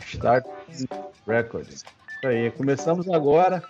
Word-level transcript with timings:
Start 0.00 0.46
Record. 1.26 1.68
Isso 1.68 1.84
aí, 2.24 2.50
começamos 2.52 3.08
agora. 3.08 3.62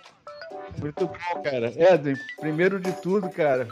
Muito 0.79 1.07
bom, 1.07 1.41
cara. 1.43 1.71
Edwin, 1.75 2.15
primeiro 2.39 2.79
de 2.79 2.91
tudo, 2.93 3.29
cara, 3.29 3.67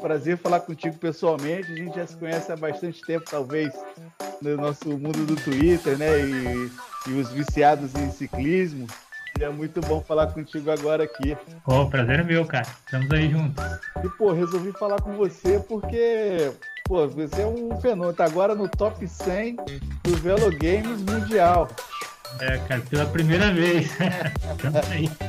prazer 0.00 0.38
falar 0.38 0.60
contigo 0.60 0.96
pessoalmente. 0.96 1.72
A 1.72 1.76
gente 1.76 1.96
já 1.96 2.06
se 2.06 2.16
conhece 2.16 2.50
há 2.50 2.56
bastante 2.56 3.00
tempo, 3.02 3.24
talvez, 3.30 3.72
no 4.40 4.56
nosso 4.56 4.88
mundo 4.90 5.26
do 5.26 5.36
Twitter, 5.36 5.98
né? 5.98 6.20
E, 6.20 6.70
e 7.10 7.20
os 7.20 7.30
viciados 7.30 7.94
em 7.94 8.10
ciclismo. 8.10 8.86
E 9.38 9.44
é 9.44 9.48
muito 9.48 9.80
bom 9.82 10.02
falar 10.02 10.26
contigo 10.28 10.68
agora 10.68 11.04
aqui. 11.04 11.36
Pô, 11.64 11.82
oh, 11.82 11.86
prazer 11.88 12.18
é 12.18 12.24
meu, 12.24 12.44
cara. 12.44 12.66
Estamos 12.84 13.08
aí 13.12 13.30
juntos. 13.30 13.64
E, 14.02 14.08
pô, 14.18 14.32
resolvi 14.32 14.72
falar 14.72 15.00
com 15.00 15.12
você 15.12 15.60
porque, 15.60 16.50
pô, 16.84 17.06
você 17.06 17.42
é 17.42 17.46
um 17.46 17.80
fenômeno. 17.80 18.12
Tá 18.12 18.24
agora 18.24 18.56
no 18.56 18.68
top 18.68 19.06
100 19.06 19.54
do 20.02 20.16
Velo 20.16 20.50
Games 20.50 21.02
Mundial. 21.02 21.68
É, 22.40 22.58
cara, 22.58 22.82
pela 22.90 23.06
primeira 23.06 23.52
vez. 23.52 23.88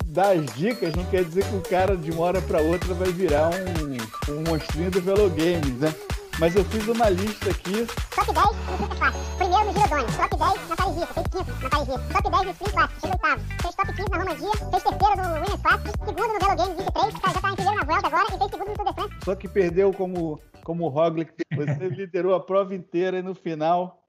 Das 0.05 0.43
dicas 0.55 0.95
não 0.95 1.05
quer 1.05 1.23
dizer 1.23 1.45
que 1.45 1.55
o 1.55 1.61
cara 1.61 1.95
de 1.95 2.11
uma 2.11 2.23
hora 2.23 2.41
para 2.41 2.59
outra 2.59 2.93
vai 2.95 3.11
virar 3.11 3.51
um, 3.51 4.33
um 4.33 4.43
monstrinho 4.49 4.89
do 4.89 4.99
Velo 4.99 5.29
Games, 5.29 5.79
né? 5.79 5.93
Mas 6.39 6.55
eu 6.55 6.65
fiz 6.65 6.87
uma 6.87 7.09
lista 7.09 7.49
aqui. 7.51 7.85
Top 8.15 8.33
10 8.33 8.79
no 8.79 8.87
Classic. 8.87 9.19
Primeiro 9.37 9.65
no 9.65 9.73
Girodone. 9.73 10.17
Top 10.17 10.37
10 10.37 10.68
Paris 10.99 11.13
fez 11.13 11.27
quinto 11.27 11.63
na 11.63 11.69
Paris 11.69 11.87
Top 12.11 12.29
10 12.29 12.45
no 12.45 12.51
Sprint 12.51 12.73
Classic, 12.73 12.99
chegou 12.99 13.13
oitavo. 13.13 13.41
Fez 13.61 13.75
top 13.75 13.93
15 13.95 14.09
na 14.09 14.17
Romandia, 14.17 14.51
fez 14.51 14.83
terceiro 14.83 15.15
no 15.15 15.33
Winners 15.33 15.61
Classic, 15.61 15.91
segundo 16.05 16.33
no 16.33 16.39
Velo 16.39 16.55
Games 16.57 16.77
23, 16.77 17.13
cara, 17.19 17.33
já 17.33 17.41
tá 17.41 17.49
em 17.49 17.55
primeiro 17.55 17.77
na 17.77 17.85
Vuelta 17.85 18.07
agora 18.07 18.25
e 18.27 18.37
fez 18.37 18.51
segundo 18.51 18.69
no 18.69 18.75
Tour 18.75 18.85
de 18.85 18.93
France. 18.93 19.15
Só 19.23 19.35
que 19.35 19.47
perdeu 19.47 19.93
como, 19.93 20.41
como 20.63 20.87
Roglic. 20.87 21.33
Você 21.55 21.89
liderou 21.89 22.35
a 22.35 22.39
prova 22.39 22.75
inteira 22.75 23.19
e 23.19 23.21
no 23.21 23.33
final 23.35 24.03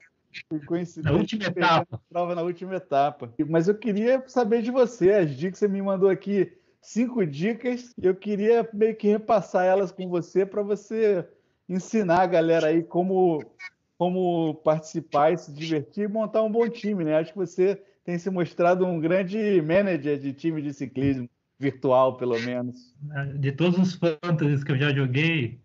na 1.03 1.11
última 1.11 1.45
etapa. 1.45 2.01
Prova 2.09 2.35
na 2.35 2.41
última 2.41 2.75
etapa. 2.75 3.33
Mas 3.47 3.67
eu 3.67 3.75
queria 3.75 4.23
saber 4.27 4.61
de 4.61 4.71
você, 4.71 5.11
as 5.11 5.31
dicas 5.31 5.59
que 5.59 5.59
você 5.59 5.67
me 5.67 5.81
mandou 5.81 6.09
aqui, 6.09 6.53
cinco 6.81 7.25
dicas, 7.25 7.93
eu 8.01 8.15
queria 8.15 8.67
meio 8.73 8.95
que 8.95 9.09
repassar 9.09 9.65
elas 9.65 9.91
com 9.91 10.07
você 10.07 10.45
para 10.45 10.61
você 10.61 11.27
ensinar 11.67 12.21
a 12.21 12.27
galera 12.27 12.67
aí 12.67 12.83
como, 12.83 13.43
como 14.01 14.55
participar 14.63 15.31
e 15.31 15.37
se 15.37 15.53
divertir 15.53 16.05
e 16.05 16.07
montar 16.07 16.41
um 16.41 16.51
bom 16.51 16.67
time, 16.67 17.03
né? 17.03 17.19
Acho 17.19 17.33
que 17.33 17.37
você 17.37 17.79
tem 18.03 18.17
se 18.17 18.31
mostrado 18.31 18.83
um 18.83 18.99
grande 18.99 19.61
manager 19.61 20.17
de 20.17 20.33
time 20.33 20.59
de 20.59 20.73
ciclismo, 20.73 21.29
virtual 21.59 22.17
pelo 22.17 22.39
menos. 22.39 22.95
De 23.37 23.51
todos 23.51 23.77
os 23.77 23.93
fantasies 23.93 24.63
que 24.63 24.71
eu 24.71 24.77
já 24.79 24.91
joguei, 24.91 25.59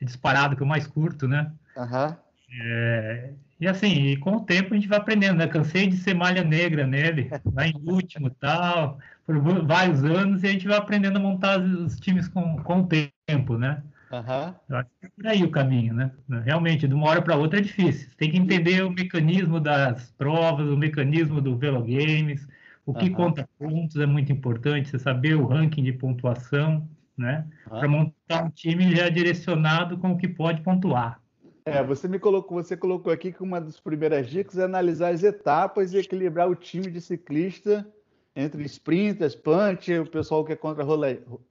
é 0.00 0.04
disparado 0.04 0.54
que 0.54 0.62
eu 0.62 0.68
mais 0.68 0.86
curto, 0.86 1.26
né? 1.26 1.50
Uhum. 1.76 2.16
É, 2.62 3.30
e 3.58 3.66
assim, 3.66 3.92
e 4.06 4.16
com 4.18 4.36
o 4.36 4.44
tempo 4.44 4.72
a 4.72 4.76
gente 4.76 4.86
vai 4.86 4.98
aprendendo, 4.98 5.38
né? 5.38 5.48
Cansei 5.48 5.88
de 5.88 5.96
ser 5.96 6.14
malha 6.14 6.44
negra 6.44 6.86
nele, 6.86 7.28
lá 7.52 7.66
em 7.66 7.74
último 7.74 8.30
tal, 8.30 9.00
por 9.26 9.36
vários 9.66 10.04
anos, 10.04 10.44
e 10.44 10.46
a 10.46 10.52
gente 10.52 10.68
vai 10.68 10.78
aprendendo 10.78 11.16
a 11.16 11.20
montar 11.20 11.60
os 11.60 11.98
times 11.98 12.28
com, 12.28 12.56
com 12.62 12.82
o 12.82 12.88
tempo, 13.26 13.58
né? 13.58 13.82
Uhum. 14.12 14.54
Eu 14.68 14.76
acho 14.76 14.90
que 15.00 15.06
é 15.06 15.08
por 15.08 15.26
aí 15.26 15.44
o 15.44 15.50
caminho, 15.50 15.94
né? 15.94 16.10
Realmente, 16.44 16.88
de 16.88 16.94
uma 16.94 17.08
hora 17.08 17.22
para 17.22 17.36
outra 17.36 17.58
é 17.58 17.62
difícil. 17.62 18.08
Você 18.08 18.16
tem 18.16 18.30
que 18.30 18.36
entender 18.36 18.82
o 18.82 18.90
mecanismo 18.90 19.60
das 19.60 20.10
provas, 20.12 20.68
o 20.68 20.76
mecanismo 20.76 21.40
do 21.40 21.56
Velo 21.56 21.80
Games, 21.80 22.46
o 22.84 22.92
que 22.92 23.08
uhum. 23.08 23.14
conta 23.14 23.48
pontos 23.58 23.96
é 23.96 24.06
muito 24.06 24.32
importante, 24.32 24.88
você 24.88 24.98
saber 24.98 25.36
o 25.36 25.46
ranking 25.46 25.84
de 25.84 25.92
pontuação, 25.92 26.88
né? 27.16 27.46
Uhum. 27.70 27.78
Para 27.78 27.88
montar 27.88 28.44
um 28.44 28.50
time 28.50 28.94
já 28.94 29.08
direcionado 29.08 29.96
com 29.98 30.12
o 30.12 30.18
que 30.18 30.26
pode 30.26 30.60
pontuar. 30.62 31.20
É, 31.64 31.82
você 31.84 32.08
me 32.08 32.18
colocou, 32.18 32.62
você 32.62 32.76
colocou 32.76 33.12
aqui 33.12 33.30
que 33.30 33.42
uma 33.42 33.60
das 33.60 33.78
primeiras 33.78 34.28
dicas 34.28 34.58
é 34.58 34.64
analisar 34.64 35.12
as 35.12 35.22
etapas 35.22 35.92
e 35.92 35.98
equilibrar 35.98 36.48
o 36.48 36.56
time 36.56 36.90
de 36.90 37.00
ciclista 37.00 37.86
entre 38.34 38.62
sprinters, 38.64 39.34
punch, 39.34 39.92
o 39.98 40.06
pessoal 40.06 40.44
que 40.44 40.52
é 40.52 40.56
contra, 40.56 40.84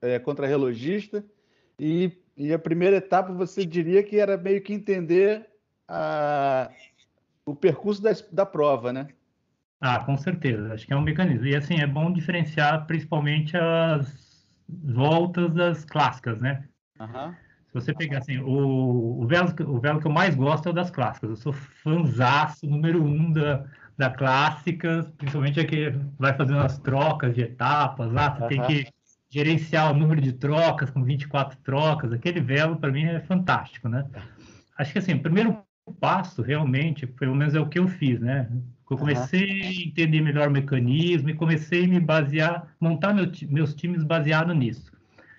é, 0.02 0.20
contra 0.20 0.48
relogista. 0.48 1.24
E, 1.80 2.12
e, 2.40 2.54
a 2.54 2.58
primeira 2.60 2.96
etapa 2.96 3.34
você 3.34 3.66
diria 3.66 4.02
que 4.02 4.18
era 4.18 4.38
meio 4.38 4.62
que 4.62 4.74
entender 4.74 5.46
a, 5.88 6.72
o 7.46 7.54
percurso 7.54 8.02
da, 8.02 8.12
da 8.32 8.46
prova, 8.46 8.94
né? 8.94 9.10
Ah, 9.82 10.00
com 10.00 10.18
certeza. 10.18 10.74
Acho 10.74 10.88
que 10.88 10.94
é 10.94 10.96
um 10.96 11.02
mecanismo. 11.02 11.46
E 11.46 11.56
assim, 11.56 11.80
é 11.80 11.88
bom 11.88 12.12
diferenciar 12.12 12.86
principalmente 12.86 13.56
as 13.56 14.48
voltas 14.68 15.54
das 15.54 15.86
clássicas, 15.86 16.40
né? 16.40 16.64
Uhum. 17.00 17.34
Se 17.68 17.74
você 17.74 17.94
pegar 17.94 18.20
assim, 18.20 18.40
o, 18.40 19.22
o, 19.22 19.28
velo, 19.28 19.54
o 19.68 19.80
velo 19.80 20.00
que 20.00 20.08
eu 20.08 20.12
mais 20.12 20.36
gosto 20.36 20.68
é 20.68 20.72
o 20.72 20.74
das 20.74 20.90
clássicas. 20.90 21.30
Eu 21.30 21.36
sou 21.36 21.54
fãzaço 21.54 22.66
número 22.66 23.04
um 23.04 23.32
da, 23.32 23.66
da 23.98 24.10
clássica, 24.10 25.12
principalmente 25.18 25.60
aqui 25.60 25.94
vai 26.18 26.34
fazendo 26.34 26.60
as 26.60 26.80
trocas 26.80 27.36
de 27.36 27.42
etapas 27.42 28.12
lá, 28.12 28.34
você 28.34 28.42
uhum. 28.42 28.48
tem 28.48 28.62
que 28.64 28.99
gerenciar 29.30 29.92
o 29.92 29.98
número 29.98 30.20
de 30.20 30.34
trocas 30.34 30.90
com 30.90 31.04
24 31.04 31.58
trocas. 31.64 32.12
Aquele 32.12 32.42
velo, 32.42 32.78
para 32.78 32.92
mim, 32.92 33.04
é 33.04 33.20
fantástico, 33.20 33.88
né? 33.88 34.06
Acho 34.78 34.92
que 34.92 35.00
assim, 35.00 35.14
o 35.14 35.22
primeiro 35.22 35.58
passo, 36.00 36.42
realmente, 36.42 37.06
pelo 37.06 37.36
menos 37.36 37.56
é 37.56 37.60
o 37.60 37.68
que 37.68 37.80
eu 37.80 37.88
fiz, 37.88 38.20
né? 38.20 38.50
Eu 38.90 38.98
comecei 38.98 39.62
a 39.62 39.88
entender 39.88 40.20
melhor 40.20 40.48
o 40.48 40.52
mecanismo 40.52 41.30
e 41.30 41.36
comecei 41.36 41.86
a 41.86 41.88
me 41.88 42.00
basear, 42.00 42.68
montar 42.80 43.14
meu, 43.14 43.32
meus 43.48 43.76
times 43.76 44.04
baseado 44.04 44.54
nisso. 44.54 44.92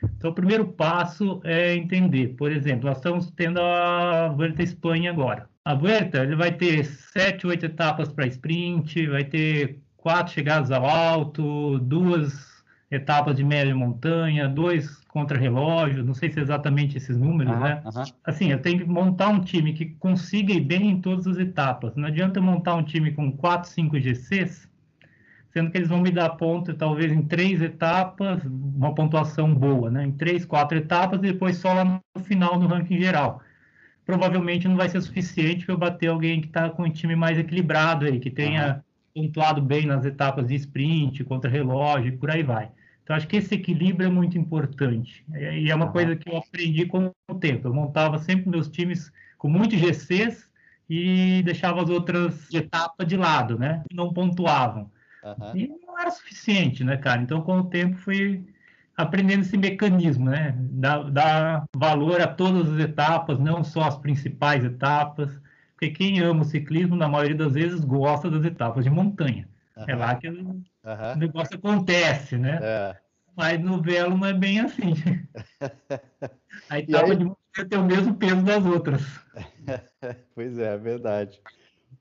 Então, 0.03 0.31
o 0.31 0.35
primeiro 0.35 0.67
passo 0.69 1.41
é 1.45 1.75
entender. 1.75 2.29
Por 2.37 2.53
exemplo, 2.53 2.87
nós 2.87 2.99
estamos 2.99 3.31
tendo 3.33 3.61
a 3.61 4.29
Vuelta 4.29 4.63
Espanha 4.63 5.11
agora. 5.11 5.49
A 5.65 5.75
Vuelta 5.75 6.23
ele 6.23 6.37
vai 6.37 6.53
ter 6.53 6.85
sete, 6.85 7.47
oito 7.47 7.67
etapas 7.67 8.13
para 8.13 8.27
sprint, 8.29 9.07
vai 9.09 9.25
ter 9.25 9.81
quatro 9.97 10.33
chegadas 10.33 10.71
ao 10.71 10.87
alto, 10.87 11.79
duas 11.81 12.50
etapas 12.91 13.37
de 13.37 13.45
média 13.45 13.75
montanha, 13.75 14.49
dois 14.49 14.97
contra-relógio, 15.09 16.05
não 16.05 16.15
sei 16.15 16.31
se 16.31 16.39
é 16.39 16.43
exatamente 16.43 16.97
esses 16.97 17.17
números, 17.17 17.55
uhum, 17.55 17.61
né? 17.61 17.83
Uhum. 17.85 18.05
Assim, 18.25 18.51
eu 18.51 18.61
tenho 18.61 18.79
que 18.79 18.85
montar 18.85 19.29
um 19.29 19.41
time 19.41 19.73
que 19.73 19.87
consiga 19.87 20.53
ir 20.53 20.61
bem 20.61 20.91
em 20.91 21.01
todas 21.01 21.27
as 21.27 21.39
etapas. 21.39 21.95
Não 21.97 22.09
adianta 22.09 22.41
montar 22.41 22.75
um 22.75 22.83
time 22.83 23.13
com 23.13 23.31
quatro, 23.33 23.71
cinco 23.71 23.99
GCs 23.99 24.71
sendo 25.53 25.71
que 25.71 25.79
eles 25.79 25.89
vão 25.89 26.01
me 26.01 26.11
dar 26.11 26.31
ponto 26.31 26.73
talvez 26.75 27.13
em 27.13 27.23
três 27.23 27.61
etapas, 27.61 28.43
uma 28.45 28.95
pontuação 28.95 29.53
boa, 29.53 29.91
né? 29.91 30.05
Em 30.05 30.13
três, 30.13 30.45
quatro 30.45 30.79
etapas 30.79 31.19
e 31.19 31.33
depois 31.33 31.57
só 31.57 31.73
lá 31.73 31.85
no 31.85 32.25
final 32.25 32.59
no 32.59 32.67
ranking 32.67 32.99
geral. 32.99 33.43
Provavelmente 34.07 34.67
não 34.67 34.77
vai 34.77 34.89
ser 34.89 35.01
suficiente 35.01 35.65
para 35.65 35.75
eu 35.75 35.79
bater 35.79 36.09
alguém 36.09 36.41
que 36.41 36.47
está 36.47 36.71
com 36.71 36.85
um 36.85 36.91
time 36.91 37.17
mais 37.17 37.39
equilibrado 37.39 38.07
aí, 38.07 38.19
que 38.19 38.31
tenha 38.31 38.83
uhum. 39.15 39.27
pontuado 39.27 39.61
bem 39.61 39.87
nas 39.87 40.05
etapas 40.05 40.47
de 40.47 40.55
sprint, 40.55 41.25
contra 41.25 41.51
relógio 41.51 42.09
e 42.09 42.17
por 42.17 42.31
aí 42.31 42.43
vai. 42.43 42.71
Então 43.03 43.17
acho 43.17 43.27
que 43.27 43.37
esse 43.37 43.55
equilíbrio 43.55 44.07
é 44.07 44.11
muito 44.11 44.39
importante 44.39 45.25
e 45.35 45.71
é 45.71 45.75
uma 45.75 45.87
uhum. 45.87 45.93
coisa 45.93 46.17
que 46.17 46.31
eu 46.31 46.37
aprendi 46.37 46.87
com 46.87 47.11
o 47.29 47.35
tempo. 47.35 47.67
Eu 47.67 47.75
montava 47.75 48.19
sempre 48.19 48.49
meus 48.49 48.69
times 48.69 49.13
com 49.37 49.49
muitos 49.49 49.79
GCs 49.79 50.49
e 50.89 51.43
deixava 51.45 51.83
as 51.83 51.89
outras 51.89 52.53
etapas 52.53 53.07
de 53.07 53.17
lado, 53.17 53.59
né? 53.59 53.83
Não 53.93 54.13
pontuavam. 54.13 54.91
Uhum. 55.23 55.57
E 55.57 55.69
não 55.87 55.99
era 55.99 56.11
suficiente, 56.11 56.83
né, 56.83 56.97
cara? 56.97 57.23
Então, 57.23 57.41
com 57.43 57.59
o 57.59 57.65
tempo, 57.65 57.97
fui 57.97 58.45
aprendendo 58.97 59.43
esse 59.43 59.57
mecanismo, 59.57 60.27
né? 60.27 60.55
Dar, 60.59 61.11
dar 61.11 61.65
valor 61.77 62.21
a 62.21 62.27
todas 62.27 62.73
as 62.73 62.81
etapas, 62.81 63.39
não 63.39 63.63
só 63.63 63.83
as 63.83 63.97
principais 63.97 64.65
etapas, 64.65 65.41
porque 65.73 65.91
quem 65.91 66.21
ama 66.21 66.43
o 66.43 66.45
ciclismo, 66.45 66.97
na 66.97 67.09
maioria 67.09 67.37
das 67.37 67.55
vezes, 67.55 67.85
gosta 67.85 68.31
das 68.31 68.45
etapas 68.45 68.85
de 68.85 68.91
montanha. 68.91 69.49
Uhum. 69.77 69.85
É 69.89 69.95
lá 69.95 70.15
que 70.17 70.29
o 70.85 70.89
uhum. 70.89 71.17
negócio 71.17 71.57
acontece, 71.57 72.37
né? 72.37 72.59
É. 72.63 72.97
Mas 73.37 73.61
no 73.61 73.81
velo 73.81 74.17
não 74.17 74.27
é 74.27 74.33
bem 74.33 74.61
assim. 74.61 74.95
A 76.69 76.79
etapa 76.81 77.13
aí... 77.13 77.17
de 77.17 77.25
montanha 77.25 77.69
tem 77.69 77.79
o 77.79 77.85
mesmo 77.85 78.15
peso 78.15 78.43
das 78.43 78.65
outras. 78.65 79.03
pois 80.35 80.59
é, 80.59 80.75
é 80.75 80.79
verdade. 80.79 81.41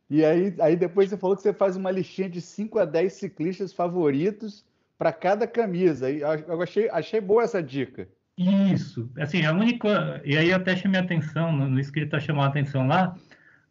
E 0.10 0.26
aí, 0.26 0.56
aí 0.60 0.76
depois 0.76 1.10
você 1.10 1.18
falou 1.18 1.36
que 1.36 1.44
você 1.44 1.54
faz 1.54 1.76
uma 1.76 1.92
listinha 1.92 2.30
de 2.30 2.42
5 2.42 2.80
a 2.80 2.86
10 2.86 3.14
ciclistas 3.14 3.72
favoritos 3.72 4.66
para 4.98 5.14
cada 5.14 5.48
camisa. 5.48 6.10
Eu 6.12 6.62
achei, 6.62 6.90
achei 6.90 7.22
boa 7.22 7.44
essa 7.44 7.62
dica. 7.62 8.08
Isso. 8.38 9.10
Assim, 9.18 9.46
a 9.46 9.52
única. 9.52 10.22
E 10.26 10.38
aí 10.38 10.52
até 10.52 10.76
chamei 10.76 11.00
a 11.00 11.04
atenção, 11.04 11.52
no, 11.52 11.70
no 11.70 11.80
escrito 11.80 12.12
tá 12.12 12.20
chamou 12.20 12.44
a 12.44 12.48
atenção 12.48 12.88
lá. 12.88 13.16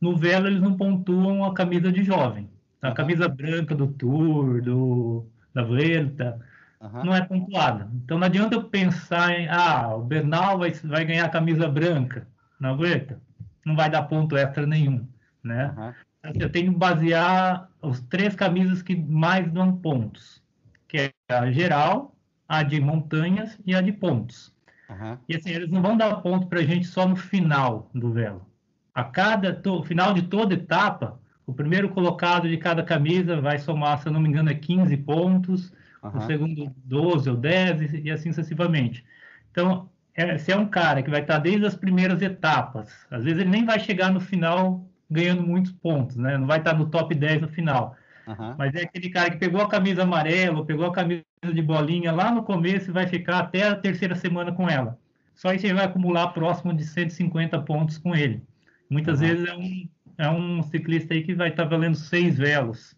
No 0.01 0.17
Velo 0.17 0.47
eles 0.47 0.61
não 0.61 0.77
pontuam 0.77 1.45
a 1.45 1.55
camisa 1.55 1.91
de 1.91 2.05
jovem. 2.05 2.49
A 2.81 2.93
camisa 2.93 3.29
branca 3.29 3.75
do 3.75 3.89
Tour, 3.89 4.63
do, 4.63 5.27
da 5.53 5.63
Vuelta, 5.63 6.39
uhum. 6.81 7.05
não 7.05 7.15
é 7.15 7.25
pontuada. 7.25 7.89
Então 8.05 8.19
não 8.19 8.27
adianta 8.27 8.55
eu 8.55 8.65
pensar 8.65 9.33
em, 9.33 9.49
ah, 9.49 9.95
o 9.97 10.03
Bernal 10.03 10.59
vai, 10.59 10.71
vai 10.71 11.05
ganhar 11.05 11.27
a 11.27 11.31
camisa 11.31 11.69
branca 11.69 12.27
na 12.61 12.73
Vuelta. 12.73 13.21
Não 13.65 13.75
vai 13.75 13.91
dar 13.91 14.03
ponto 14.05 14.37
extra 14.37 14.67
nenhum, 14.67 15.07
né? 15.43 15.75
Uhum 15.77 15.93
eu 16.35 16.51
tenho 16.51 16.73
que 16.73 16.79
basear 16.79 17.69
os 17.81 18.01
três 18.03 18.35
camisas 18.35 18.83
que 18.83 18.97
mais 18.97 19.51
dão 19.51 19.77
pontos, 19.77 20.43
que 20.87 20.99
é 20.99 21.13
a 21.29 21.51
geral, 21.51 22.15
a 22.49 22.63
de 22.63 22.81
montanhas 22.81 23.59
e 23.65 23.75
a 23.75 23.81
de 23.81 23.93
pontos. 23.93 24.53
Uhum. 24.89 25.19
E 25.29 25.37
assim, 25.37 25.51
eles 25.51 25.71
não 25.71 25.83
vão 25.83 25.97
dar 25.97 26.17
ponto 26.17 26.47
para 26.47 26.61
a 26.61 26.65
gente 26.65 26.87
só 26.87 27.07
no 27.07 27.17
final 27.17 27.91
do 27.95 28.13
velo. 28.13 28.47
A 28.95 29.05
cada 29.05 29.55
to, 29.55 29.83
final 29.85 30.13
de 30.13 30.23
toda 30.23 30.55
etapa, 30.55 31.21
o 31.49 31.55
primeiro 31.55 31.89
colocado 31.89 32.47
de 32.47 32.59
cada 32.59 32.83
camisa 32.83 33.41
vai 33.41 33.59
somar, 33.59 33.99
se 33.99 34.07
eu 34.07 34.13
não 34.13 34.21
me 34.21 34.29
engano, 34.29 34.51
é 34.51 34.55
15 34.55 34.95
pontos, 34.99 35.73
uhum. 36.03 36.19
o 36.19 36.21
segundo 36.27 36.75
12 36.85 37.31
ou 37.31 37.37
10 37.37 38.05
e 38.05 38.11
assim 38.11 38.31
sucessivamente. 38.31 39.03
Então, 39.51 39.89
é, 40.15 40.37
se 40.37 40.53
é 40.53 40.57
um 40.59 40.67
cara 40.67 41.03
que 41.03 41.09
vai 41.11 41.23
estar 41.23 41.39
desde 41.39 41.65
as 41.65 41.75
primeiras 41.75 42.21
etapas, 42.21 42.93
às 43.11 43.25
vezes 43.25 43.41
ele 43.41 43.49
nem 43.49 43.65
vai 43.65 43.81
chegar 43.81 44.13
no 44.13 44.21
final 44.21 44.87
ganhando 45.11 45.43
muitos 45.43 45.73
pontos, 45.73 46.17
né? 46.17 46.37
Não 46.37 46.47
vai 46.47 46.59
estar 46.59 46.75
no 46.75 46.91
top 46.91 47.15
10 47.15 47.41
no 47.41 47.49
final. 47.49 47.97
Uhum. 48.27 48.55
Mas 48.59 48.75
é 48.75 48.83
aquele 48.83 49.09
cara 49.09 49.31
que 49.31 49.39
pegou 49.39 49.63
a 49.63 49.71
camisa 49.71 50.03
amarela, 50.03 50.67
pegou 50.67 50.85
a 50.85 50.93
camisa 50.93 51.25
de 51.43 51.63
bolinha 51.63 52.13
lá 52.13 52.31
no 52.31 52.43
começo 52.43 52.91
e 52.91 52.93
vai 52.93 53.07
ficar 53.07 53.39
até 53.39 53.67
a 53.67 53.75
terceira 53.75 54.15
semana 54.15 54.53
com 54.53 54.69
ela. 54.69 54.99
Só 55.35 55.55
isso 55.55 55.65
ele 55.65 55.73
vai 55.73 55.87
acumular 55.87 56.29
próximo 56.29 56.75
de 56.75 56.85
150 56.85 57.59
pontos 57.63 57.97
com 57.97 58.15
ele. 58.15 58.43
Muitas 58.91 59.21
uhum. 59.21 59.27
vezes 59.27 59.49
é 59.49 59.55
um, 59.55 59.89
é 60.19 60.29
um 60.29 60.63
ciclista 60.65 61.15
aí 61.15 61.23
que 61.23 61.35
vai 61.35 61.49
estar 61.49 61.65
valendo 61.65 61.97
seis 61.97 62.37
velos. 62.37 62.97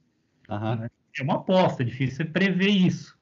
Uhum. 0.49 0.77
Né? 0.77 0.91
É 1.19 1.23
uma 1.23 1.35
aposta, 1.35 1.83
é 1.83 1.87
difícil 1.87 2.17
você 2.17 2.25
prever 2.25 2.71
isso. 2.71 3.17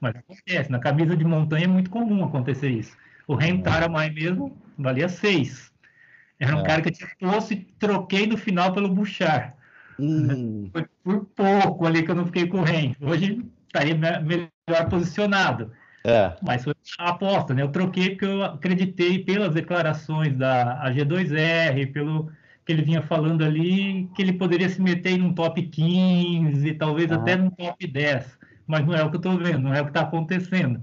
Mas 0.00 0.14
acontece. 0.14 0.70
Na 0.70 0.78
camisa 0.78 1.16
de 1.16 1.24
montanha 1.24 1.64
é 1.64 1.68
muito 1.68 1.90
comum 1.90 2.24
acontecer 2.24 2.70
isso. 2.70 2.96
O 3.26 3.34
Rentaramai 3.34 4.10
mesmo 4.10 4.56
valia 4.78 5.08
seis. 5.08 5.72
Era 6.38 6.56
um 6.56 6.60
é. 6.60 6.64
cara 6.64 6.82
que 6.82 6.88
eu 6.88 6.92
tinha 6.92 7.08
posto 7.18 7.54
e 7.54 7.56
troquei 7.78 8.26
no 8.26 8.36
final 8.36 8.72
pelo 8.72 8.88
Bouchard. 8.88 9.52
Hum. 9.98 10.68
Foi 10.72 10.86
por 11.02 11.24
pouco 11.26 11.86
ali 11.86 12.02
que 12.02 12.10
eu 12.10 12.14
não 12.14 12.26
fiquei 12.26 12.46
com 12.46 12.58
o 12.58 12.64
Ren. 12.64 12.94
Hoje 13.00 13.44
estaria 13.66 13.94
melhor 13.94 14.88
posicionado. 14.88 15.72
É. 16.04 16.34
Mas 16.42 16.64
foi 16.64 16.74
a 16.98 17.10
aposta, 17.10 17.54
né? 17.54 17.62
Eu 17.62 17.68
troquei 17.68 18.10
porque 18.10 18.24
eu 18.24 18.42
acreditei 18.42 19.20
pelas 19.20 19.54
declarações 19.54 20.36
da 20.36 20.84
AG2R, 20.84 21.92
pelo 21.92 22.30
que 22.64 22.72
ele 22.72 22.82
vinha 22.82 23.02
falando 23.02 23.42
ali, 23.42 24.08
que 24.14 24.22
ele 24.22 24.32
poderia 24.32 24.68
se 24.68 24.80
meter 24.80 25.12
em 25.12 25.22
um 25.22 25.34
top 25.34 25.62
15, 25.62 26.74
talvez 26.74 27.10
ah. 27.10 27.16
até 27.16 27.36
num 27.36 27.50
top 27.50 27.86
10. 27.86 28.38
Mas 28.66 28.86
não 28.86 28.94
é 28.94 29.02
o 29.02 29.10
que 29.10 29.16
eu 29.16 29.18
estou 29.18 29.36
vendo, 29.36 29.60
não 29.60 29.74
é 29.74 29.80
o 29.80 29.84
que 29.84 29.90
está 29.90 30.02
acontecendo. 30.02 30.82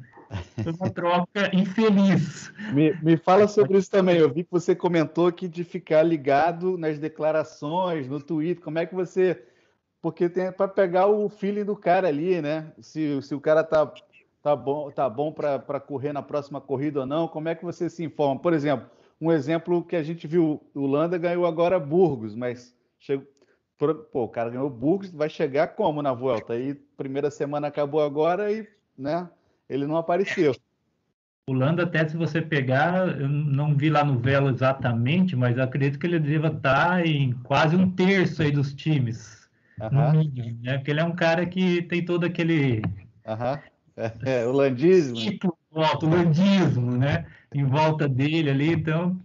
Foi 0.63 0.73
uma 0.73 0.89
troca 0.91 1.55
infeliz. 1.55 2.51
Me, 2.73 2.93
me 3.01 3.17
fala 3.17 3.47
sobre 3.47 3.77
isso 3.77 3.89
também. 3.89 4.17
Eu 4.17 4.31
vi 4.31 4.43
que 4.43 4.51
você 4.51 4.75
comentou 4.75 5.27
aqui 5.27 5.47
de 5.47 5.63
ficar 5.63 6.03
ligado 6.03 6.77
nas 6.77 6.99
declarações, 6.99 8.07
no 8.07 8.21
Twitter. 8.21 8.63
Como 8.63 8.77
é 8.77 8.85
que 8.85 8.93
você. 8.93 9.41
Porque 10.01 10.29
tem 10.29 10.51
para 10.51 10.67
pegar 10.67 11.07
o 11.07 11.27
feeling 11.29 11.65
do 11.65 11.75
cara 11.75 12.07
ali, 12.07 12.41
né? 12.41 12.71
Se, 12.79 13.21
se 13.21 13.35
o 13.35 13.41
cara 13.41 13.63
tá, 13.63 13.91
tá 14.41 14.55
bom, 14.55 14.91
tá 14.91 15.09
bom 15.09 15.31
para 15.31 15.79
correr 15.79 16.13
na 16.13 16.21
próxima 16.21 16.61
corrida 16.61 17.01
ou 17.01 17.05
não, 17.05 17.27
como 17.27 17.49
é 17.49 17.55
que 17.55 17.65
você 17.65 17.89
se 17.89 18.03
informa? 18.03 18.39
Por 18.39 18.53
exemplo, 18.53 18.89
um 19.19 19.31
exemplo 19.31 19.83
que 19.83 19.95
a 19.95 20.03
gente 20.03 20.27
viu: 20.27 20.61
o 20.73 20.85
Landa 20.85 21.17
ganhou 21.17 21.45
agora 21.45 21.79
Burgos, 21.79 22.35
mas 22.35 22.75
chegou. 22.99 23.27
Pô, 24.11 24.23
o 24.23 24.29
cara 24.29 24.49
ganhou 24.49 24.69
Burgos, 24.69 25.09
vai 25.09 25.29
chegar 25.29 25.67
como 25.69 26.01
na 26.01 26.11
volta? 26.11 26.51
Aí, 26.51 26.73
primeira 26.73 27.31
semana 27.31 27.67
acabou 27.67 28.01
agora 28.01 28.51
e, 28.51 28.67
né? 28.97 29.29
ele 29.69 29.85
não 29.85 29.95
apareceu. 29.95 30.55
O 31.47 31.53
Landa, 31.53 31.83
até 31.83 32.07
se 32.07 32.17
você 32.17 32.41
pegar, 32.41 33.19
eu 33.19 33.27
não 33.27 33.75
vi 33.75 33.89
lá 33.89 34.03
no 34.03 34.19
Velo 34.19 34.49
exatamente, 34.49 35.35
mas 35.35 35.57
acredito 35.57 35.97
que 35.97 36.05
ele 36.05 36.19
deva 36.19 36.47
estar 36.47 37.05
em 37.05 37.31
quase 37.43 37.75
um 37.75 37.89
terço 37.89 38.41
aí 38.41 38.51
dos 38.51 38.73
times. 38.73 39.49
No 39.91 40.11
mínimo, 40.11 40.59
né? 40.61 40.77
Porque 40.77 40.91
ele 40.91 40.99
é 40.99 41.03
um 41.03 41.15
cara 41.15 41.45
que 41.45 41.83
tem 41.83 42.03
todo 42.03 42.25
aquele. 42.25 42.81
É, 43.95 44.41
é, 44.41 44.45
o 44.45 44.51
landismo. 44.51 45.15
Tipo, 45.69 46.05
o 46.05 46.09
landismo, 46.09 46.91
né? 46.97 47.25
Em 47.53 47.63
volta 47.63 48.07
dele 48.07 48.49
ali, 48.49 48.73
então 48.73 49.19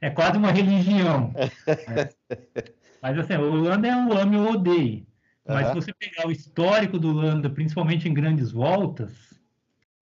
é 0.00 0.10
quase 0.10 0.38
uma 0.38 0.50
religião. 0.50 1.32
Né? 1.34 1.50
Mas 3.02 3.18
assim, 3.18 3.34
o 3.34 3.54
Landa 3.54 3.88
é 3.88 3.96
um 3.96 4.12
ame 4.12 4.36
ou 4.36 4.52
odeio. 4.52 5.06
Mas 5.46 5.68
se 5.68 5.74
você 5.74 5.92
pegar 5.92 6.26
o 6.26 6.32
histórico 6.32 6.98
do 6.98 7.12
Landa, 7.12 7.50
principalmente 7.50 8.08
em 8.08 8.14
grandes 8.14 8.50
voltas, 8.50 9.12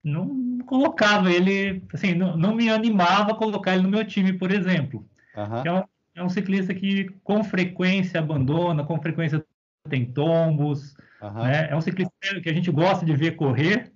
não 0.03 0.59
colocava 0.65 1.31
ele, 1.31 1.83
assim, 1.93 2.13
não, 2.13 2.37
não, 2.37 2.55
me 2.55 2.69
animava 2.69 3.31
a 3.31 3.35
colocar 3.35 3.73
ele 3.73 3.83
no 3.83 3.89
meu 3.89 4.05
time, 4.05 4.33
por 4.33 4.51
exemplo. 4.51 5.05
Uhum. 5.35 5.65
É, 5.65 5.73
um, 5.73 5.83
é, 6.15 6.23
um, 6.23 6.29
ciclista 6.29 6.73
que 6.73 7.09
com 7.23 7.43
frequência 7.43 8.19
abandona, 8.19 8.83
com 8.83 9.01
frequência 9.01 9.43
tem 9.89 10.05
tombos, 10.05 10.95
uhum. 11.21 11.43
né? 11.43 11.69
é 11.69 11.75
um 11.75 11.81
ciclista 11.81 12.13
que 12.41 12.49
a 12.49 12.53
gente 12.53 12.71
gosta 12.71 13.05
de 13.05 13.13
ver 13.13 13.35
correr, 13.35 13.91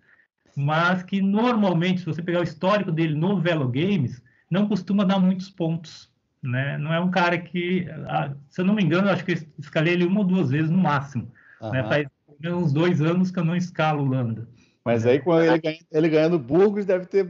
mas 0.58 1.04
que 1.04 1.22
normalmente, 1.22 2.00
se 2.00 2.06
você 2.08 2.20
pegar 2.20 2.40
o 2.40 2.44
histórico 2.44 2.92
dele 2.92 3.14
no 3.14 3.40
Velo 3.40 3.68
Games, 3.68 4.24
não 4.50 4.68
costuma 4.68 5.04
dar 5.04 5.20
muitos 5.20 5.52
pontos. 5.52 6.12
Né? 6.42 6.80
Não 6.80 6.92
é 6.92 7.00
um 7.00 7.12
cara 7.12 7.38
que, 7.38 7.86
se 8.50 8.62
eu 8.62 8.66
não 8.66 8.74
me 8.74 8.84
engano, 8.84 9.10
acho 9.10 9.24
que 9.24 9.34
eu 9.34 9.38
escalei 9.60 9.94
ele 9.94 10.06
uma 10.06 10.22
ou 10.22 10.26
duas 10.26 10.50
vezes 10.50 10.72
no 10.72 10.78
máximo. 10.80 11.32
Uhum. 11.62 11.72
Né? 11.72 11.84
Faz 11.84 12.08
uns 12.44 12.74
dois 12.74 13.02
anos 13.02 13.30
que 13.30 13.38
eu 13.38 13.46
não 13.46 13.56
escalo 13.56 14.02
o 14.02 14.08
Landa. 14.08 14.50
Mas 14.84 15.06
aí, 15.06 15.20
quando 15.20 15.44
ele, 15.44 15.60
ganha, 15.60 15.80
ele 15.92 16.10
ganhando 16.10 16.40
Burgos, 16.40 16.86
deve 16.86 17.06
ter 17.06 17.30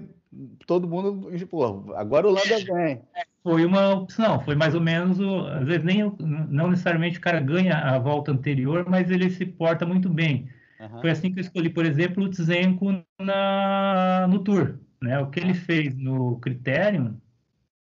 todo 0.66 0.88
mundo. 0.88 1.30
Pô, 1.50 1.94
agora 1.96 2.28
o 2.28 2.32
Landa 2.32 2.64
ganha. 2.66 3.02
Foi 3.44 3.66
uma 3.66 3.90
opção, 3.94 4.40
foi 4.42 4.56
mais 4.56 4.74
ou 4.74 4.82
menos. 4.82 5.20
Às 5.20 5.66
vezes, 5.66 5.84
nem, 5.84 6.16
não 6.20 6.70
necessariamente 6.70 7.18
o 7.18 7.22
cara 7.22 7.42
ganha 7.42 7.76
a 7.76 8.00
volta 8.00 8.32
anterior, 8.32 8.86
mas 8.88 9.12
ele 9.12 9.30
se 9.30 9.46
porta 9.46 9.86
muito 9.86 10.08
bem. 10.08 10.48
Uhum. 10.80 11.02
Foi 11.02 11.10
assim 11.10 11.32
que 11.32 11.40
eu 11.40 11.42
escolhi, 11.42 11.70
por 11.70 11.86
exemplo, 11.86 12.24
o 12.24 12.30
Tzenko 12.30 13.04
na, 13.20 14.28
no 14.30 14.40
Tour. 14.40 14.78
Né? 15.02 15.20
O 15.20 15.30
que 15.30 15.40
ele 15.40 15.54
fez 15.54 15.96
no 15.96 16.40
Criterium 16.40 17.20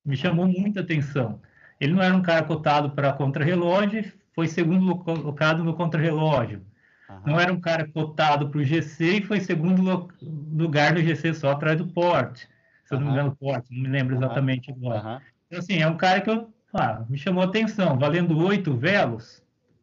me 0.04 0.16
chamou 0.16 0.46
muita 0.46 0.80
atenção. 0.80 1.40
Ele 1.80 1.92
não 1.92 2.02
era 2.02 2.14
um 2.14 2.22
cara 2.22 2.44
cotado 2.44 2.90
para 2.90 3.12
contra-relógio, 3.12 4.12
foi 4.34 4.48
segundo 4.48 4.96
colocado 4.96 5.64
no 5.64 5.74
contra-relógio. 5.74 6.62
Uhum. 7.08 7.20
Não 7.26 7.40
era 7.40 7.52
um 7.52 7.60
cara 7.60 7.86
cotado 7.86 8.48
para 8.48 8.58
o 8.58 8.64
GC 8.64 9.18
e 9.18 9.22
foi 9.22 9.40
segundo 9.40 10.08
lugar 10.52 10.94
no 10.94 11.00
GC 11.00 11.34
só 11.34 11.52
atrás 11.52 11.78
do 11.78 11.86
Porte. 11.86 12.48
Se 12.84 12.94
eu 12.94 13.00
não 13.00 13.06
me 13.06 13.12
engano, 13.12 13.36
Porte, 13.36 13.72
não 13.72 13.82
me 13.82 13.88
lembro 13.88 14.14
exatamente 14.16 14.70
agora. 14.70 15.22
Então, 15.46 15.58
assim, 15.58 15.78
é 15.78 15.88
um 15.88 15.96
cara 15.96 16.20
que 16.20 16.30
eu, 16.30 16.52
ah, 16.72 17.04
me 17.08 17.16
chamou 17.16 17.42
atenção, 17.42 17.98
valendo 17.98 18.36
oito 18.44 18.76
velos. 18.76 19.42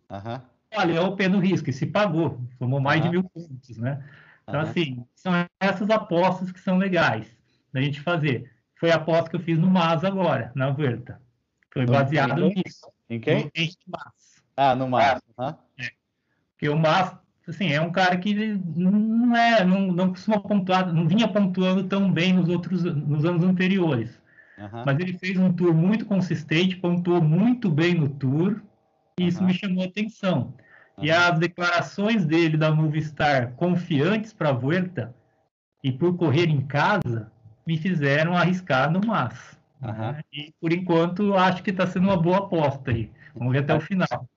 Uhum. 0.09 0.41
Olha, 0.75 1.03
o 1.03 1.15
pé 1.15 1.27
no 1.27 1.39
risco, 1.39 1.69
e 1.69 1.73
se 1.73 1.85
pagou, 1.85 2.39
tomou 2.61 2.79
mais 2.79 3.01
de 3.01 3.09
mil 3.09 3.23
pontos, 3.23 3.75
né? 3.79 4.03
Então, 4.47 4.61
assim, 4.61 5.03
são 5.15 5.33
essas 5.59 5.89
apostas 5.89 6.51
que 6.51 6.59
são 6.59 6.77
legais 6.77 7.35
da 7.73 7.81
gente 7.81 7.99
fazer. 7.99 8.51
Foi 8.75 8.91
a 8.91 8.97
aposta 8.97 9.31
que 9.31 9.35
eu 9.35 9.39
fiz 9.39 9.57
no 9.57 9.67
MAS 9.67 10.03
agora, 10.03 10.51
na 10.53 10.69
Verta. 10.69 11.19
Foi 11.73 11.87
baseado 11.87 12.39
nisso. 12.49 12.87
Em 13.09 13.19
quem? 13.19 13.45
No 13.45 13.97
MAS. 13.97 14.43
Ah, 14.55 14.75
no 14.75 14.87
MAS. 14.87 15.21
Uhum. 15.39 15.55
É. 15.79 15.89
Porque 16.51 16.69
o 16.69 16.77
Massa, 16.77 17.19
assim, 17.47 17.71
é 17.71 17.81
um 17.81 17.91
cara 17.91 18.15
que 18.17 18.35
não 18.75 19.35
é, 19.35 19.65
não, 19.65 19.91
não 19.91 20.09
costuma 20.09 20.39
pontuar, 20.39 20.93
não 20.93 21.07
vinha 21.07 21.27
pontuando 21.27 21.85
tão 21.85 22.11
bem 22.11 22.31
nos 22.31 22.47
outros, 22.47 22.83
nos 22.83 23.25
anos 23.25 23.43
anteriores. 23.43 24.21
Uhum. 24.59 24.83
Mas 24.85 24.99
ele 24.99 25.17
fez 25.17 25.39
um 25.39 25.51
tour 25.51 25.73
muito 25.73 26.05
consistente, 26.05 26.75
pontuou 26.75 27.23
muito 27.23 27.71
bem 27.71 27.95
no 27.95 28.07
tour, 28.07 28.61
e 29.17 29.23
uhum. 29.23 29.27
isso 29.29 29.43
me 29.43 29.53
chamou 29.55 29.83
a 29.83 29.87
atenção. 29.87 30.53
Uhum. 31.01 31.07
E 31.07 31.11
as 31.11 31.39
declarações 31.39 32.25
dele 32.25 32.57
da 32.57 32.71
Movistar 32.71 33.53
confiantes 33.53 34.31
para 34.31 34.49
a 34.49 34.53
Vuelta 34.53 35.13
e 35.83 35.91
por 35.91 36.15
correr 36.15 36.47
em 36.47 36.61
casa 36.61 37.31
me 37.65 37.77
fizeram 37.77 38.35
arriscar 38.35 38.91
no 38.91 39.01
Mas. 39.05 39.59
Né? 39.81 40.21
E 40.31 40.53
por 40.61 40.71
enquanto 40.71 41.35
acho 41.35 41.63
que 41.63 41.71
está 41.71 41.87
sendo 41.87 42.03
uma 42.03 42.21
boa 42.21 42.39
aposta 42.39 42.91
aí. 42.91 43.09
Vamos 43.35 43.53
ver 43.53 43.59
até 43.59 43.73
o 43.73 43.81
final. 43.81 44.27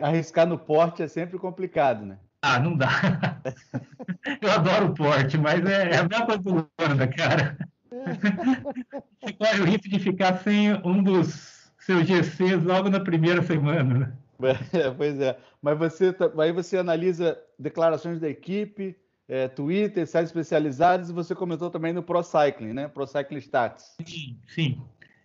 Arriscar 0.00 0.46
no 0.46 0.58
porte 0.58 1.02
é 1.02 1.08
sempre 1.08 1.38
complicado, 1.38 2.04
né? 2.04 2.18
Ah, 2.40 2.58
não 2.58 2.76
dá. 2.76 2.88
Eu 4.42 4.50
adoro 4.50 4.86
o 4.86 4.94
porte, 4.94 5.38
mas 5.38 5.64
é, 5.64 5.90
é 5.90 5.98
a 5.98 6.08
mesma 6.08 6.26
coisa 6.26 6.42
do 6.42 6.68
Landa, 6.80 7.06
cara. 7.06 7.56
Corre 9.38 9.60
o 9.60 9.64
risco 9.64 9.88
de 9.88 10.00
ficar 10.00 10.38
sem 10.38 10.74
um 10.84 11.00
dos 11.02 11.72
seus 11.78 12.04
GCs 12.04 12.64
logo 12.64 12.90
na 12.90 12.98
primeira 12.98 13.42
semana. 13.42 13.98
Né? 13.98 14.12
Pois 14.96 15.20
é. 15.20 15.38
Mas 15.60 15.78
você, 15.78 16.14
aí 16.38 16.52
você 16.52 16.78
analisa 16.78 17.38
declarações 17.58 18.20
da 18.20 18.28
equipe, 18.28 18.96
é, 19.28 19.48
Twitter, 19.48 20.06
sites 20.06 20.28
especializados, 20.28 21.10
e 21.10 21.12
você 21.12 21.34
comentou 21.34 21.70
também 21.70 21.92
no 21.92 22.02
Pro 22.02 22.22
Cycling, 22.22 22.72
né? 22.72 22.88
Pro 22.88 23.06
Cycling 23.06 23.38
Stats. 23.38 23.96
Sim, 24.04 24.38
sim. 24.46 24.82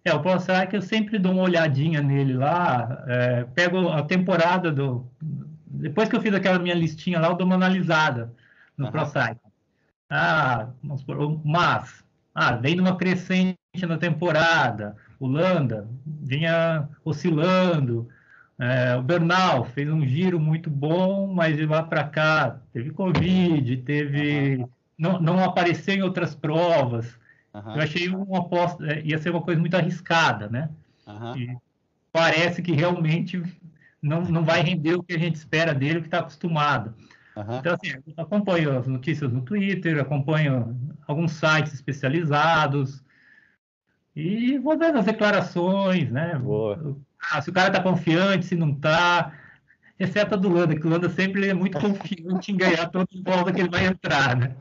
É, 0.07 0.13
o 0.13 0.21
ProSci 0.21 0.51
eu 0.71 0.81
sempre 0.81 1.19
dou 1.19 1.33
uma 1.33 1.43
olhadinha 1.43 2.01
nele 2.01 2.33
lá, 2.33 3.03
é, 3.07 3.43
pego 3.43 3.89
a 3.89 4.01
temporada 4.03 4.71
do. 4.71 5.05
Depois 5.65 6.07
que 6.07 6.15
eu 6.15 6.21
fiz 6.21 6.33
aquela 6.33 6.59
minha 6.59 6.73
listinha 6.73 7.19
lá, 7.19 7.27
eu 7.27 7.35
dou 7.35 7.45
uma 7.45 7.55
analisada 7.55 8.33
no 8.77 8.85
uhum. 8.85 8.91
ProSci. 8.91 9.37
Ah, 10.09 10.69
vamos 10.81 11.01
supor, 11.01 11.41
mas, 11.43 12.05
ah, 12.33 12.55
vem 12.55 12.77
numa 12.77 12.95
crescente 12.95 13.57
na 13.85 13.97
temporada, 13.97 14.95
o 15.19 15.27
Landa 15.27 15.85
vinha 16.05 16.87
oscilando, 17.03 18.07
é, 18.59 18.95
o 18.95 19.03
Bernal 19.03 19.65
fez 19.65 19.87
um 19.89 20.05
giro 20.05 20.39
muito 20.39 20.69
bom, 20.69 21.27
mas 21.27 21.55
de 21.55 21.65
lá 21.65 21.83
para 21.83 22.03
cá 22.03 22.59
teve 22.73 22.91
Covid, 22.91 23.77
teve. 23.77 24.57
Uhum. 24.57 24.69
Não, 24.97 25.19
não 25.21 25.43
apareceu 25.43 25.95
em 25.95 26.01
outras 26.01 26.33
provas. 26.33 27.19
Uhum. 27.53 27.75
Eu 27.75 27.81
achei 27.81 28.09
uma 28.09 28.39
aposta, 28.39 28.83
é, 28.85 29.01
ia 29.03 29.19
ser 29.19 29.29
uma 29.29 29.41
coisa 29.41 29.59
muito 29.59 29.75
arriscada, 29.75 30.49
né? 30.49 30.69
Uhum. 31.05 31.57
parece 32.11 32.61
que 32.61 32.73
realmente 32.73 33.41
não, 34.01 34.21
não 34.23 34.43
vai 34.43 34.61
render 34.61 34.95
o 34.95 35.03
que 35.03 35.13
a 35.13 35.19
gente 35.19 35.35
espera 35.35 35.73
dele, 35.73 35.99
o 35.99 36.01
que 36.01 36.07
está 36.07 36.19
acostumado. 36.19 36.93
Então, 37.59 37.75
assim, 37.75 37.93
acompanho 38.17 38.77
as 38.77 38.87
notícias 38.87 39.31
no 39.31 39.41
Twitter, 39.41 39.99
acompanho 39.99 40.75
alguns 41.07 41.33
sites 41.33 41.73
especializados 41.73 43.03
e 44.15 44.57
vou 44.57 44.75
dando 44.75 44.97
as 44.97 45.05
declarações, 45.05 46.09
né? 46.09 46.41
Ah, 47.19 47.41
se 47.41 47.49
o 47.49 47.53
cara 47.53 47.67
está 47.67 47.81
confiante, 47.81 48.45
se 48.45 48.55
não 48.55 48.71
está. 48.71 49.33
Exceto 49.99 50.35
a 50.35 50.37
do 50.37 50.49
Landa, 50.49 50.75
que 50.75 50.85
o 50.85 50.89
Landa 50.89 51.09
sempre 51.09 51.47
é 51.47 51.53
muito 51.53 51.79
confiante 51.79 52.51
em 52.51 52.57
ganhar 52.57 52.87
toda 52.89 53.07
bola 53.23 53.51
que 53.51 53.61
ele 53.61 53.69
vai 53.69 53.87
entrar, 53.87 54.35
né? 54.35 54.55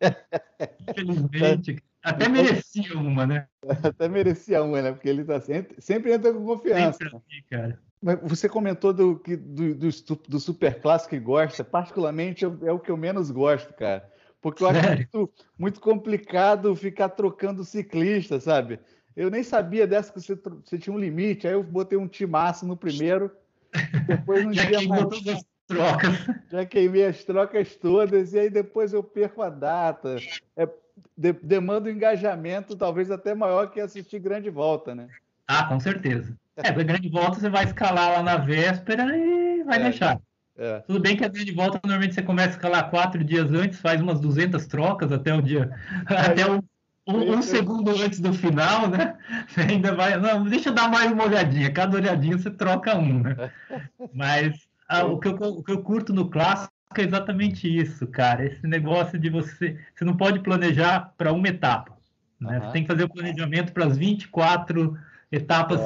Infelizmente. 0.90 1.82
Até 2.02 2.28
merecia 2.28 2.98
uma, 2.98 3.26
né? 3.26 3.46
Até 3.82 4.08
merecia 4.08 4.62
uma, 4.62 4.82
né? 4.82 4.92
Porque 4.92 5.08
ele 5.08 5.24
tá 5.24 5.40
sempre, 5.40 5.80
sempre 5.80 6.12
entra 6.12 6.32
com 6.34 6.44
confiança. 6.44 6.98
Sempre 6.98 7.16
assim, 7.16 7.44
cara. 7.48 7.80
Você 8.24 8.48
comentou 8.48 8.92
do, 8.92 9.22
do, 9.24 9.74
do, 9.74 10.16
do 10.28 10.40
super 10.40 10.78
clássico 10.80 11.10
que 11.10 11.18
gosta, 11.18 11.64
particularmente 11.64 12.44
é 12.44 12.72
o 12.72 12.78
que 12.78 12.90
eu 12.90 12.96
menos 12.98 13.30
gosto, 13.30 13.72
cara. 13.72 14.06
Porque 14.42 14.62
eu 14.62 14.68
acho 14.68 14.86
muito, 14.86 15.32
muito, 15.58 15.80
complicado 15.80 16.76
ficar 16.76 17.08
trocando 17.08 17.64
ciclista, 17.64 18.38
sabe? 18.38 18.78
Eu 19.16 19.30
nem 19.30 19.42
sabia 19.42 19.86
dessa 19.86 20.12
que 20.12 20.20
você, 20.20 20.34
você 20.64 20.78
tinha 20.78 20.94
um 20.94 20.98
limite, 20.98 21.46
aí 21.46 21.54
eu 21.54 21.62
botei 21.62 21.96
um 21.96 22.08
timaço 22.08 22.66
no 22.66 22.76
primeiro, 22.76 23.30
depois 24.06 24.44
não 24.44 24.52
tinha 24.52 24.82
mais. 24.88 25.04
As 25.28 25.44
trocas. 25.66 26.12
Já 26.50 26.64
queimei 26.64 27.06
as 27.06 27.24
trocas 27.24 27.74
todas, 27.76 28.32
e 28.32 28.38
aí 28.38 28.50
depois 28.50 28.92
eu 28.92 29.02
perco 29.02 29.42
a 29.42 29.50
data. 29.50 30.16
É, 30.56 30.68
de, 31.16 31.32
demanda 31.32 31.88
um 31.88 31.92
engajamento 31.92 32.76
talvez 32.76 33.10
até 33.10 33.34
maior 33.34 33.70
que 33.70 33.80
assistir 33.80 34.18
grande 34.18 34.50
volta, 34.50 34.94
né? 34.94 35.08
Ah, 35.46 35.64
com 35.64 35.78
certeza. 35.78 36.36
É, 36.56 36.68
a 36.68 36.72
grande 36.72 37.08
volta 37.08 37.40
você 37.40 37.48
vai 37.48 37.64
escalar 37.64 38.12
lá 38.12 38.22
na 38.22 38.36
véspera 38.36 39.16
e 39.16 39.62
vai 39.64 39.80
é, 39.80 39.82
deixar. 39.82 40.20
É. 40.56 40.80
Tudo 40.80 41.00
bem 41.00 41.16
que 41.16 41.24
a 41.24 41.28
grande 41.28 41.52
volta 41.52 41.80
normalmente 41.82 42.14
você 42.14 42.22
começa 42.22 42.50
a 42.50 42.52
escalar 42.52 42.90
quatro 42.90 43.24
dias 43.24 43.50
antes, 43.52 43.80
faz 43.80 44.00
umas 44.00 44.20
200 44.20 44.66
trocas 44.66 45.10
até 45.10 45.34
o 45.34 45.42
dia, 45.42 45.70
até 46.06 46.48
um, 46.48 46.60
um, 47.06 47.34
um 47.34 47.42
segundo 47.42 47.90
antes 47.90 48.20
do 48.20 48.32
final, 48.32 48.88
né? 48.88 49.16
Você 49.46 49.60
ainda 49.72 49.94
vai, 49.94 50.18
não, 50.18 50.44
deixa 50.44 50.70
eu 50.70 50.74
dar 50.74 50.88
mais 50.88 51.10
uma 51.12 51.24
olhadinha. 51.24 51.72
Cada 51.72 51.96
olhadinha 51.96 52.38
você 52.38 52.50
troca 52.50 52.96
um, 52.96 53.20
né? 53.20 53.50
Mas 54.12 54.66
ah, 54.88 55.04
o, 55.04 55.18
que 55.18 55.28
eu, 55.28 55.34
o 55.34 55.62
que 55.62 55.72
eu 55.72 55.82
curto 55.82 56.12
no 56.12 56.30
clássico 56.30 56.72
é 56.96 57.02
exatamente 57.02 57.68
isso, 57.68 58.06
cara. 58.06 58.44
Esse 58.44 58.66
negócio 58.66 59.18
de 59.18 59.28
você, 59.28 59.78
você 59.94 60.04
não 60.04 60.16
pode 60.16 60.40
planejar 60.40 61.12
para 61.16 61.32
uma 61.32 61.48
etapa, 61.48 61.96
né? 62.40 62.58
Uhum. 62.58 62.64
Você 62.64 62.72
tem 62.72 62.82
que 62.82 62.88
fazer 62.88 63.04
o 63.04 63.12
planejamento 63.12 63.72
para 63.72 63.86
as 63.86 63.96
24 63.96 64.98
etapas 65.30 65.80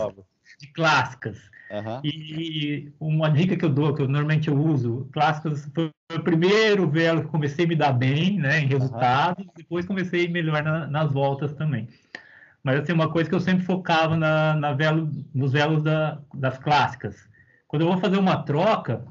de 0.60 0.66
clássicas. 0.68 1.38
Uhum. 1.70 2.00
E 2.02 2.92
uma 2.98 3.30
dica 3.30 3.56
que 3.56 3.64
eu 3.64 3.68
dou, 3.68 3.94
que 3.94 4.02
eu 4.02 4.08
normalmente 4.08 4.48
eu 4.48 4.56
uso, 4.56 5.08
clássicos 5.12 5.68
foi 5.74 5.90
o 6.14 6.20
primeiro 6.20 6.88
velo 6.88 7.22
que 7.22 7.28
comecei 7.28 7.66
a 7.66 7.68
me 7.68 7.76
dar 7.76 7.92
bem, 7.92 8.38
né, 8.38 8.60
em 8.60 8.66
resultados, 8.66 9.44
uhum. 9.44 9.52
depois 9.54 9.86
comecei 9.86 10.26
a 10.26 10.30
melhor 10.30 10.62
na, 10.62 10.86
nas 10.86 11.12
voltas 11.12 11.52
também. 11.52 11.88
Mas 12.62 12.80
assim, 12.80 12.92
uma 12.92 13.10
coisa 13.10 13.28
que 13.28 13.36
eu 13.36 13.40
sempre 13.40 13.64
focava 13.64 14.16
na, 14.16 14.54
na 14.54 14.72
velo, 14.72 15.10
nos 15.34 15.52
velos 15.52 15.82
da, 15.82 16.18
das 16.34 16.58
clássicas. 16.58 17.28
Quando 17.66 17.82
eu 17.82 17.88
vou 17.88 17.98
fazer 17.98 18.16
uma 18.16 18.42
troca, 18.42 19.04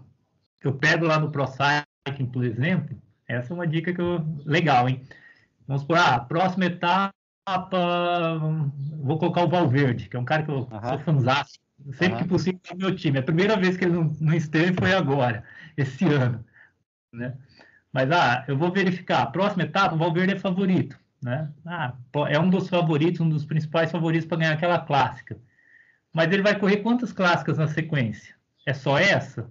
eu 0.63 0.73
pego 0.73 1.05
lá 1.05 1.19
no 1.19 1.31
ProCycling, 1.31 2.25
por 2.31 2.43
exemplo, 2.43 2.97
essa 3.27 3.53
é 3.53 3.55
uma 3.55 3.67
dica 3.67 3.93
que 3.93 4.01
eu, 4.01 4.25
legal, 4.45 4.89
hein? 4.89 5.01
Vamos 5.67 5.83
por, 5.83 5.97
ah, 5.97 6.19
próxima 6.19 6.65
etapa, 6.65 7.13
vou 8.99 9.19
colocar 9.19 9.43
o 9.43 9.49
Valverde, 9.49 10.09
que 10.09 10.17
é 10.17 10.19
um 10.19 10.25
cara 10.25 10.43
que 10.43 10.49
eu 10.49 10.67
uhum. 10.71 10.89
sou 10.89 10.99
fanzástico 10.99 11.66
sempre 11.93 12.15
uhum. 12.15 12.23
que 12.23 12.27
possível 12.27 12.59
no 12.71 12.77
meu 12.77 12.95
time. 12.95 13.19
A 13.19 13.23
primeira 13.23 13.57
vez 13.57 13.77
que 13.77 13.85
ele 13.85 13.93
não, 13.93 14.13
não 14.19 14.33
esteve 14.33 14.73
foi 14.73 14.93
agora, 14.93 15.43
esse 15.75 16.05
ano, 16.05 16.43
né? 17.13 17.35
Mas 17.91 18.11
ah, 18.11 18.45
eu 18.47 18.57
vou 18.57 18.71
verificar. 18.71 19.21
A 19.21 19.27
próxima 19.27 19.63
etapa, 19.63 19.95
o 19.95 19.97
Valverde 19.97 20.33
é 20.33 20.39
favorito, 20.39 20.97
né? 21.21 21.49
Ah, 21.65 21.93
é 22.29 22.39
um 22.39 22.49
dos 22.49 22.69
favoritos, 22.69 23.21
um 23.21 23.29
dos 23.29 23.45
principais 23.45 23.91
favoritos 23.91 24.27
para 24.27 24.37
ganhar 24.37 24.53
aquela 24.53 24.79
clássica. 24.79 25.37
Mas 26.13 26.31
ele 26.31 26.41
vai 26.41 26.59
correr 26.59 26.77
quantas 26.77 27.11
clássicas 27.11 27.57
na 27.57 27.67
sequência? 27.67 28.35
É 28.65 28.73
só 28.73 28.97
essa? 28.97 29.49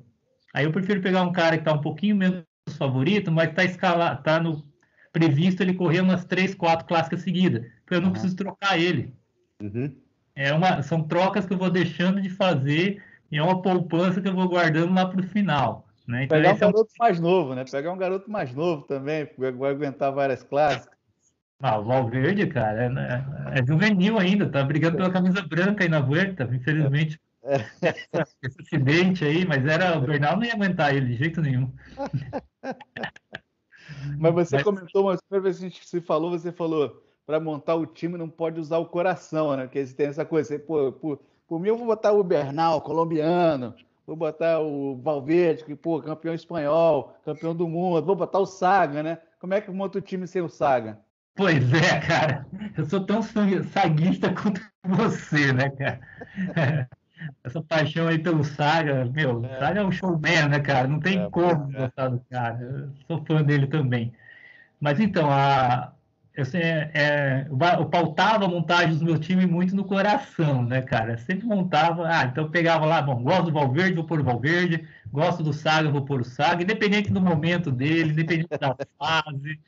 Aí 0.53 0.65
eu 0.65 0.73
prefiro 0.73 1.01
pegar 1.01 1.23
um 1.23 1.33
cara 1.33 1.57
que 1.57 1.63
está 1.63 1.73
um 1.73 1.81
pouquinho 1.81 2.17
menos 2.17 2.45
favorito, 2.77 3.31
mas 3.31 3.51
está 3.51 3.65
escalado, 3.65 4.23
tá 4.23 4.41
no 4.41 4.65
previsto 5.13 5.63
ele 5.63 5.75
correr 5.75 6.01
umas 6.01 6.25
três, 6.25 6.55
quatro 6.55 6.87
clássicas 6.87 7.23
seguidas, 7.23 7.67
porque 7.81 7.95
eu 7.95 8.01
não 8.01 8.09
uhum. 8.09 8.13
preciso 8.13 8.37
trocar 8.37 8.79
ele. 8.79 9.15
Uhum. 9.63 9.97
É 10.37 10.53
uma, 10.53 10.83
são 10.83 11.03
trocas 11.03 11.47
que 11.47 11.55
eu 11.55 11.59
vou 11.59 11.71
deixando 11.71 12.21
de 12.21 12.29
fazer 12.29 13.03
e 13.33 13.39
é 13.39 13.43
uma 13.43 13.63
poupança 13.63 14.21
que 14.21 14.29
eu 14.29 14.35
vou 14.35 14.49
guardando 14.49 14.95
lá 14.95 15.07
para 15.07 15.21
o 15.21 15.27
final. 15.27 15.87
Né? 16.07 16.25
Então, 16.25 16.37
Pegar 16.37 16.55
um 16.55 16.59
garoto 16.59 16.91
é 16.91 17.03
um... 17.03 17.05
mais 17.05 17.19
novo, 17.19 17.55
né? 17.55 17.65
Pegar 17.65 17.93
um 17.93 17.97
garoto 17.97 18.31
mais 18.31 18.55
novo 18.55 18.83
também, 18.83 19.29
vai 19.37 19.71
aguentar 19.71 20.13
várias 20.13 20.43
clássicas. 20.43 20.95
Ah, 21.59 21.79
o 21.79 21.85
Valverde, 21.85 22.47
cara, 22.49 22.85
é, 22.85 22.89
né, 22.91 23.25
é, 23.55 23.67
juvenil 23.67 24.19
ainda, 24.19 24.47
tá 24.47 24.63
brigando 24.63 24.99
pela 24.99 25.11
camisa 25.11 25.41
branca 25.41 25.85
aí 25.85 25.89
na 25.89 26.01
Vuelta, 26.01 26.45
infelizmente. 26.53 27.19
É. 27.43 27.57
Esse 28.43 28.61
acidente 28.61 29.25
aí, 29.25 29.47
mas 29.47 29.65
era 29.65 29.97
o 29.97 30.03
Bernal 30.03 30.37
não 30.37 30.45
ia 30.45 30.53
aguentar 30.53 30.95
ele 30.95 31.07
de 31.07 31.15
jeito 31.15 31.41
nenhum. 31.41 31.73
Mas 34.19 34.35
você 34.35 34.57
mas... 34.57 34.65
comentou, 34.65 35.05
uma 35.31 35.41
vez 35.41 35.59
que 35.59 35.65
a 35.65 35.69
gente 35.69 35.87
se 35.87 36.01
falou, 36.01 36.31
você 36.31 36.51
falou 36.51 37.06
para 37.27 37.41
montar 37.41 37.75
o 37.75 37.85
time 37.85 38.17
não 38.17 38.29
pode 38.29 38.61
usar 38.61 38.79
o 38.79 38.87
coração, 38.87 39.57
né? 39.57 39.65
Porque 39.65 39.85
tem 39.87 40.07
essa 40.07 40.25
coisa, 40.25 40.59
pô, 40.59 40.93
por, 40.93 41.21
por 41.49 41.61
mim 41.61 41.69
eu 41.69 41.77
vou 41.77 41.87
botar 41.87 42.13
o 42.13 42.23
Bernal, 42.23 42.81
colombiano, 42.81 43.75
vou 44.07 44.15
botar 44.15 44.61
o 44.61 44.97
Valverde, 44.97 45.65
que, 45.65 45.75
pô, 45.75 46.01
campeão 46.01 46.33
espanhol, 46.33 47.17
campeão 47.25 47.55
do 47.55 47.67
mundo, 47.67 48.07
vou 48.07 48.15
botar 48.15 48.39
o 48.39 48.47
Saga, 48.47 49.03
né? 49.03 49.19
Como 49.41 49.53
é 49.53 49.61
que 49.61 49.71
monta 49.71 49.99
o 49.99 50.03
time 50.03 50.27
sem 50.27 50.41
o 50.41 50.49
Saga? 50.49 50.99
Pois 51.35 51.71
é, 51.75 52.01
cara. 52.01 52.47
Eu 52.77 52.87
sou 52.87 53.05
tão 53.05 53.21
saguista 53.23 54.33
quanto 54.33 54.61
você, 54.85 55.53
né, 55.53 55.69
cara? 55.71 56.01
Essa 57.43 57.63
paixão 57.63 58.09
aí 58.09 58.19
pelo 58.19 58.45
Saga, 58.45 59.05
meu, 59.07 59.45
é. 59.45 59.59
Saga 59.59 59.81
é 59.81 59.85
um 59.85 59.91
showman, 59.91 60.49
né, 60.49 60.61
cara? 60.61 60.87
Não 60.87 61.01
tem 61.01 61.21
é, 61.21 61.31
como 61.31 61.77
é. 61.77 61.81
gostar 61.81 62.09
do 62.09 62.21
cara. 62.31 62.59
Eu 62.61 62.91
sou 63.07 63.25
fã 63.27 63.43
dele 63.43 63.67
também. 63.67 64.13
Mas 64.81 65.01
então, 65.01 65.31
a, 65.31 65.93
eu, 66.37 66.45
é, 66.53 66.91
é, 66.93 67.47
eu 67.49 67.87
pautava 67.87 68.45
a 68.45 68.49
montagem 68.49 68.91
dos 68.91 69.03
meus 69.03 69.21
times 69.21 69.47
muito 69.47 69.75
no 69.75 69.85
coração, 69.85 70.63
né, 70.63 70.83
cara? 70.83 71.17
Sempre 71.17 71.47
montava, 71.47 72.07
ah, 72.07 72.25
então 72.25 72.45
eu 72.45 72.51
pegava 72.51 72.85
lá, 72.85 73.01
bom, 73.01 73.23
gosto 73.23 73.45
do 73.45 73.53
Valverde, 73.53 73.95
vou 73.95 74.05
pôr 74.05 74.21
o 74.21 74.25
Valverde, 74.25 74.87
gosto 75.11 75.43
do 75.43 75.55
Saga, 75.55 75.91
vou 75.91 76.05
pôr 76.05 76.21
o 76.21 76.25
Saga, 76.25 76.63
independente 76.63 77.11
do 77.11 77.23
momento 77.23 77.73
dele, 77.73 78.11
independente 78.11 78.51
da 78.51 78.77
fase. 78.99 79.59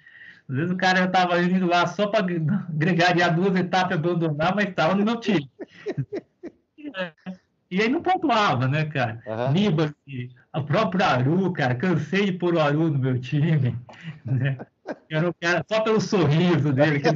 Às 0.47 0.57
vezes 0.57 0.71
o 0.71 0.77
cara 0.77 1.05
estava 1.05 1.43
indo 1.43 1.67
lá 1.67 1.87
só 1.87 2.07
para 2.07 2.21
agregar 2.21 3.31
duas 3.31 3.57
etapas 3.57 3.93
e 3.93 3.95
abandonar, 3.95 4.55
mas 4.55 4.69
estava 4.69 4.95
no 4.95 5.05
meu 5.05 5.17
time. 5.17 5.51
E 7.71 7.83
aí 7.83 7.89
não 7.89 8.03
pontuava, 8.03 8.67
né, 8.67 8.87
cara? 8.87 9.23
Uhum. 9.27 9.53
Nibali, 9.53 10.35
a 10.53 10.61
própria 10.61 11.07
Aru, 11.07 11.53
cara, 11.53 11.75
cansei 11.75 12.27
de 12.27 12.33
pôr 12.33 12.55
o 12.55 12.61
Aru 12.61 12.91
no 12.91 12.99
meu 12.99 13.21
time. 13.21 13.77
Né? 14.25 14.57
Era 15.11 15.65
só 15.71 15.81
pelo 15.81 16.01
sorriso 16.01 16.73
dele. 16.73 17.01
Que 17.01 17.09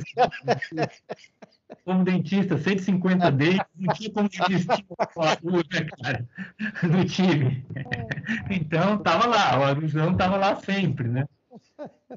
como 1.84 2.04
dentista, 2.04 2.56
150 2.56 3.30
dentes, 3.32 3.66
não 3.76 3.94
tinha 3.94 4.10
como 4.10 4.28
desistir 4.28 4.84
né, 5.72 5.86
cara, 6.02 6.28
no 6.82 7.04
time. 7.04 7.64
Então, 8.50 8.98
tava 8.98 9.26
lá, 9.26 9.58
o 9.58 9.64
Aruzão 9.64 10.16
tava 10.16 10.36
lá 10.36 10.56
sempre, 10.56 11.08
né? 11.08 11.26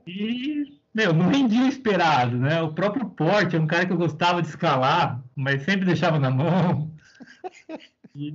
E, 0.06 0.80
meu, 0.94 1.14
não 1.14 1.30
rendia 1.30 1.64
o 1.64 1.68
esperado, 1.68 2.38
né? 2.38 2.62
O 2.62 2.74
próprio 2.74 3.10
Porte 3.10 3.56
é 3.56 3.60
um 3.60 3.68
cara 3.68 3.86
que 3.86 3.94
eu 3.94 3.98
gostava 3.98 4.42
de 4.42 4.50
escalar, 4.50 5.24
mas 5.36 5.64
sempre 5.64 5.86
deixava 5.86 6.20
na 6.20 6.30
mão. 6.30 6.92
E 8.14 8.32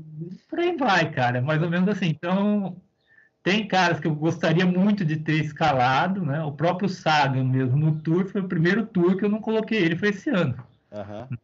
por 0.49 0.59
aí 0.59 0.77
vai, 0.77 1.11
cara. 1.11 1.41
Mais 1.41 1.63
ou 1.63 1.71
menos 1.71 1.89
assim. 1.89 2.09
Então, 2.09 2.77
tem 3.43 3.67
caras 3.67 3.99
que 3.99 4.07
eu 4.07 4.15
gostaria 4.15 4.67
muito 4.67 5.05
de 5.05 5.17
ter 5.17 5.43
escalado, 5.45 6.25
né? 6.25 6.43
O 6.43 6.53
próprio 6.53 6.89
Saga 6.89 7.43
mesmo 7.43 7.77
no 7.77 8.01
Tour 8.01 8.27
foi 8.27 8.41
o 8.41 8.49
primeiro 8.49 8.87
Tour 8.87 9.17
que 9.17 9.25
eu 9.25 9.29
não 9.29 9.41
coloquei 9.41 9.79
ele, 9.79 9.97
foi 9.97 10.11
esse 10.11 10.31
ano. 10.31 10.55
Uhum. 10.93 11.39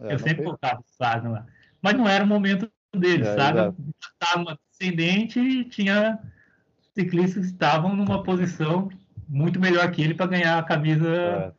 É, 0.00 0.14
eu 0.14 0.18
sempre 0.18 0.44
colocava 0.44 0.80
o 0.80 0.84
Saga 0.96 1.28
lá. 1.28 1.46
Mas 1.80 1.94
não 1.94 2.08
era 2.08 2.24
o 2.24 2.26
momento 2.26 2.70
dele. 2.94 3.24
É, 3.26 3.34
Saga 3.34 3.74
estava 4.00 4.58
ascendente 4.72 5.40
e 5.40 5.64
tinha 5.64 6.18
ciclistas 6.94 7.46
que 7.46 7.52
estavam 7.52 7.96
numa 7.96 8.22
posição 8.22 8.90
muito 9.28 9.58
melhor 9.60 9.90
que 9.90 10.02
ele 10.02 10.14
para 10.14 10.26
ganhar 10.26 10.58
a 10.58 10.62
camisa 10.62 11.08
é, 11.08 11.52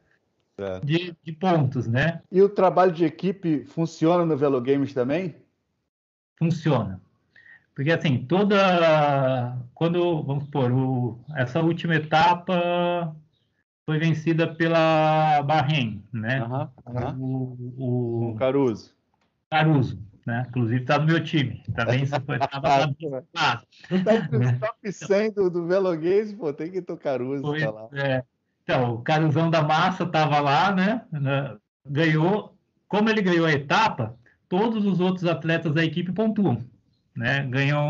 é. 0.58 0.79
De, 0.81 1.15
de 1.24 1.31
pontos, 1.34 1.88
né? 1.88 2.22
E 2.31 2.41
o 2.41 2.50
trabalho 2.50 2.91
de 2.91 3.05
equipe 3.05 3.65
funciona 3.65 4.25
no 4.25 4.38
Velo 4.38 4.62
Games 4.62 4.93
também? 4.93 5.36
funciona. 6.39 7.01
Porque, 7.79 7.93
assim, 7.93 8.25
toda. 8.25 9.57
Quando, 9.74 10.21
vamos 10.24 10.43
supor, 10.43 10.69
o, 10.69 11.17
essa 11.33 11.62
última 11.62 11.95
etapa 11.95 13.15
foi 13.86 13.98
vencida 13.98 14.53
pela 14.53 15.41
Bahrein, 15.43 16.03
né? 16.12 16.43
Uhum, 16.43 16.67
uhum. 16.88 17.24
O, 17.24 17.75
o, 17.77 18.31
o 18.31 18.36
Caruso. 18.36 18.93
Caruso. 19.50 19.98
né? 20.27 20.45
Inclusive 20.50 20.81
está 20.81 21.00
no 21.00 21.05
meu 21.05 21.24
time. 21.24 21.63
Também 21.74 22.03
isso 22.03 22.19
foi 22.25 22.38
tava 22.38 22.93
ah, 23.38 23.62
Não 23.89 24.03
tá 24.03 24.15
entre 24.15 24.38
os 24.38 24.59
top 24.59 24.91
100 24.91 25.31
do, 25.31 25.50
do 25.50 25.65
Velo 25.65 25.95
Games, 25.95 26.33
pô, 26.33 26.51
tem 26.51 26.69
que 26.69 26.81
tocar 26.81 27.17
Caruso 27.17 27.43
foi, 27.43 27.62
tá 27.62 27.71
lá. 27.71 27.88
É. 27.93 28.24
Então, 28.62 28.95
o 28.95 29.01
Caruzão 29.01 29.50
da 29.50 29.63
Massa 29.63 30.03
estava 30.03 30.41
lá, 30.41 30.75
né? 30.75 31.05
Ganhou. 31.89 32.57
Como 32.89 33.09
ele 33.09 33.21
ganhou 33.21 33.45
a 33.45 33.53
etapa, 33.53 34.19
todos 34.50 34.86
os 34.86 35.00
outros 35.00 35.24
atletas 35.24 35.74
da 35.74 35.86
equipe 35.86 36.12
pontuam. 36.12 36.62
Né? 37.19 37.45
Ganhou 37.49 37.81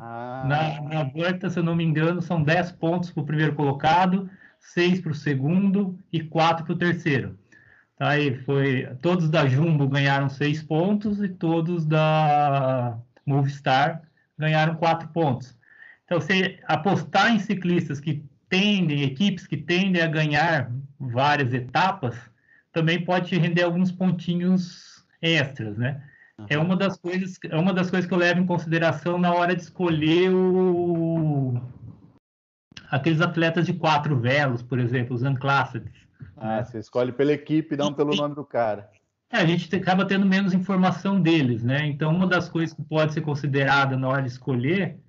ah. 0.00 0.44
na, 0.46 0.80
na 0.80 1.02
volta, 1.02 1.50
se 1.50 1.58
eu 1.58 1.64
não 1.64 1.74
me 1.74 1.82
engano, 1.82 2.22
são 2.22 2.40
10 2.40 2.70
pontos 2.72 3.10
para 3.10 3.20
o 3.20 3.26
primeiro 3.26 3.52
colocado, 3.52 4.30
6 4.60 5.00
para 5.00 5.10
o 5.10 5.14
segundo 5.14 5.98
e 6.12 6.20
4 6.22 6.64
para 6.64 6.72
o 6.72 6.78
terceiro. 6.78 7.36
Tá, 7.98 8.10
aí 8.10 8.36
foi, 8.44 8.86
todos 9.02 9.28
da 9.28 9.44
Jumbo 9.48 9.88
ganharam 9.88 10.28
6 10.28 10.62
pontos 10.62 11.20
e 11.20 11.28
todos 11.28 11.84
da 11.84 12.96
Movistar 13.26 14.02
ganharam 14.38 14.76
4 14.76 15.08
pontos. 15.08 15.58
Então, 16.04 16.20
você 16.20 16.60
apostar 16.68 17.34
em 17.34 17.40
ciclistas 17.40 17.98
que 17.98 18.22
tendem, 18.48 19.02
equipes 19.02 19.48
que 19.48 19.56
tendem 19.56 20.00
a 20.00 20.06
ganhar 20.06 20.70
várias 21.00 21.52
etapas, 21.52 22.16
também 22.72 23.04
pode 23.04 23.36
render 23.36 23.64
alguns 23.64 23.90
pontinhos 23.90 25.04
extras, 25.20 25.76
né? 25.76 26.00
É 26.48 26.58
uma 26.58 26.76
das 26.76 26.96
coisas, 26.98 27.38
é 27.48 27.56
uma 27.56 27.72
das 27.72 27.90
coisas 27.90 28.06
que 28.06 28.12
eu 28.12 28.18
levo 28.18 28.40
em 28.40 28.46
consideração 28.46 29.18
na 29.18 29.32
hora 29.32 29.56
de 29.56 29.62
escolher 29.62 30.30
o 30.30 31.60
aqueles 32.90 33.20
atletas 33.20 33.66
de 33.66 33.72
quatro 33.72 34.18
velos, 34.18 34.62
por 34.62 34.78
exemplo, 34.78 35.14
os 35.14 35.22
unclassed. 35.22 35.84
Ah, 36.36 36.62
você 36.62 36.78
escolhe 36.78 37.10
pela 37.10 37.32
equipe, 37.32 37.76
não 37.76 37.92
pelo 37.92 38.14
nome 38.14 38.34
do 38.34 38.44
cara. 38.44 38.88
É, 39.30 39.38
a 39.38 39.46
gente 39.46 39.74
acaba 39.74 40.06
tendo 40.06 40.24
menos 40.24 40.52
informação 40.52 41.20
deles, 41.20 41.62
né? 41.62 41.84
Então, 41.86 42.14
uma 42.14 42.26
das 42.26 42.48
coisas 42.48 42.74
que 42.74 42.82
pode 42.82 43.12
ser 43.12 43.22
considerada 43.22 43.96
na 43.96 44.08
hora 44.08 44.22
de 44.22 44.28
escolher 44.28 45.00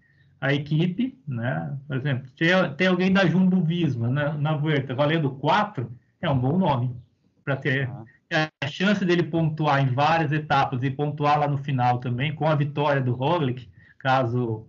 a 0.42 0.54
equipe, 0.54 1.20
né? 1.28 1.78
Por 1.88 1.98
exemplo, 1.98 2.30
tem, 2.78 2.88
alguém 2.88 3.14
da 3.14 3.26
Jumbo 3.26 3.62
Visma 3.62 4.10
na, 4.10 4.34
na 4.34 4.56
Vuelta 4.56 4.96
valendo 4.96 5.32
4, 5.32 5.92
é 6.22 6.30
um 6.30 6.40
bom 6.40 6.58
nome 6.58 6.96
para 7.44 7.56
ter 7.56 7.90
ah. 7.90 8.04
A 8.68 8.70
chance 8.70 9.04
dele 9.06 9.24
pontuar 9.24 9.82
em 9.82 9.88
várias 9.88 10.32
etapas 10.32 10.84
e 10.84 10.92
pontuar 10.92 11.40
lá 11.40 11.48
no 11.48 11.58
final 11.58 12.00
também, 12.00 12.36
com 12.36 12.48
a 12.48 12.56
vitória 12.56 13.02
do 13.02 13.14
Roglic, 13.14 13.70
caso 13.98 14.68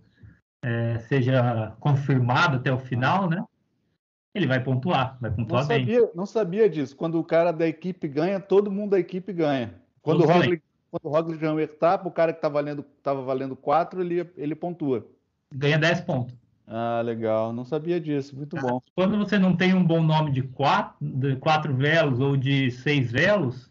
é, 0.63 0.97
seja 0.99 1.75
confirmado 1.79 2.57
até 2.57 2.71
o 2.71 2.79
final, 2.79 3.29
né? 3.29 3.43
Ele 4.33 4.47
vai 4.47 4.63
pontuar, 4.63 5.17
vai 5.19 5.31
pontuar 5.31 5.63
não 5.63 5.67
bem. 5.67 5.79
Sabia, 5.79 6.11
não 6.15 6.25
sabia 6.25 6.69
disso. 6.69 6.95
Quando 6.95 7.19
o 7.19 7.23
cara 7.23 7.51
da 7.51 7.67
equipe 7.67 8.07
ganha, 8.07 8.39
todo 8.39 8.71
mundo 8.71 8.91
da 8.91 8.99
equipe 8.99 9.33
ganha. 9.33 9.73
Quando 10.01 10.21
Todos 10.21 10.35
o 10.35 10.39
Roglic, 10.39 10.63
quando 10.89 11.05
o 11.05 11.09
Roglic 11.09 11.39
ganha 11.39 11.53
uma 11.53 11.61
etapa, 11.61 12.07
o 12.07 12.11
cara 12.11 12.31
que 12.31 12.37
estava 12.37 12.53
valendo, 12.53 12.83
tava 13.03 13.21
valendo 13.21 13.55
4, 13.55 14.01
ele, 14.01 14.29
ele 14.37 14.55
pontua 14.55 15.05
ganha 15.53 15.77
10 15.77 16.01
pontos. 16.01 16.35
Ah, 16.67 17.01
legal. 17.03 17.51
Não 17.51 17.65
sabia 17.65 17.99
disso. 17.99 18.35
Muito 18.35 18.55
ah, 18.57 18.61
bom. 18.61 18.81
Quando 18.95 19.17
você 19.17 19.39
não 19.39 19.55
tem 19.55 19.73
um 19.73 19.83
bom 19.83 20.03
nome 20.03 20.31
de 20.31 20.43
quatro, 20.43 20.95
de 21.01 21.35
quatro 21.37 21.73
velos 21.73 22.19
ou 22.19 22.37
de 22.37 22.69
seis 22.69 23.11
velos, 23.11 23.68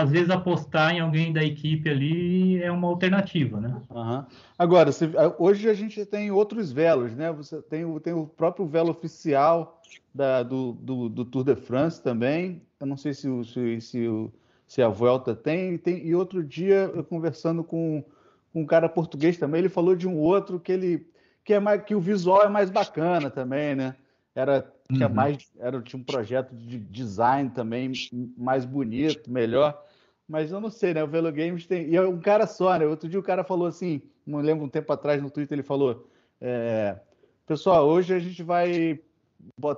às 0.00 0.10
vezes 0.10 0.30
apostar 0.30 0.94
em 0.94 1.00
alguém 1.00 1.32
da 1.32 1.44
equipe 1.44 1.88
ali 1.88 2.62
é 2.62 2.70
uma 2.70 2.88
alternativa, 2.88 3.60
né? 3.60 3.80
Uhum. 3.90 4.24
Agora, 4.58 4.90
se, 4.92 5.08
hoje 5.38 5.68
a 5.68 5.74
gente 5.74 6.04
tem 6.04 6.30
outros 6.30 6.72
velos, 6.72 7.14
né? 7.14 7.32
Você 7.32 7.62
tem, 7.62 7.84
o, 7.84 8.00
tem 8.00 8.12
o 8.12 8.26
próprio 8.26 8.66
velo 8.66 8.90
oficial 8.90 9.80
da, 10.14 10.42
do, 10.42 10.72
do, 10.72 11.08
do, 11.08 11.24
Tour 11.24 11.44
de 11.44 11.56
France 11.56 12.02
também. 12.02 12.62
Eu 12.80 12.86
não 12.86 12.96
sei 12.96 13.14
se, 13.14 13.28
se, 13.44 13.80
se, 13.80 14.30
se 14.66 14.82
a 14.82 14.88
Vuelta 14.88 15.34
tem. 15.34 15.78
tem. 15.78 16.06
E 16.06 16.14
outro 16.14 16.42
dia, 16.42 16.90
eu 16.94 17.04
conversando 17.04 17.62
com, 17.62 18.04
com 18.52 18.62
um 18.62 18.66
cara 18.66 18.88
português 18.88 19.36
também, 19.36 19.60
ele 19.60 19.68
falou 19.68 19.94
de 19.94 20.08
um 20.08 20.18
outro 20.18 20.60
que 20.60 20.72
ele 20.72 21.06
que 21.44 21.52
é 21.52 21.60
mais 21.60 21.82
que 21.82 21.94
o 21.94 22.00
visual 22.00 22.42
é 22.42 22.48
mais 22.48 22.70
bacana 22.70 23.30
também, 23.30 23.74
né? 23.74 23.94
Era 24.34 24.72
tinha 24.90 25.08
uhum. 25.08 25.14
mais 25.14 25.36
era 25.58 25.80
tinha 25.82 26.00
um 26.00 26.04
projeto 26.04 26.54
de 26.54 26.78
design 26.78 27.50
também 27.50 27.92
mais 28.36 28.64
bonito, 28.64 29.30
melhor. 29.30 29.80
Mas 30.28 30.50
eu 30.50 30.60
não 30.60 30.70
sei, 30.70 30.94
né? 30.94 31.02
O 31.02 31.08
Velo 31.08 31.30
Games 31.32 31.66
tem 31.66 31.88
e 31.88 31.96
é 31.96 32.00
um 32.00 32.20
cara 32.20 32.46
só, 32.46 32.76
né? 32.78 32.86
Outro 32.86 33.08
dia 33.08 33.18
o 33.18 33.22
cara 33.22 33.44
falou 33.44 33.66
assim, 33.66 34.02
não 34.26 34.40
lembro 34.40 34.64
um 34.64 34.68
tempo 34.68 34.92
atrás 34.92 35.22
no 35.22 35.30
Twitter 35.30 35.56
ele 35.56 35.62
falou, 35.62 36.08
é, 36.40 36.98
pessoal, 37.46 37.86
hoje 37.86 38.14
a 38.14 38.18
gente 38.18 38.42
vai 38.42 39.00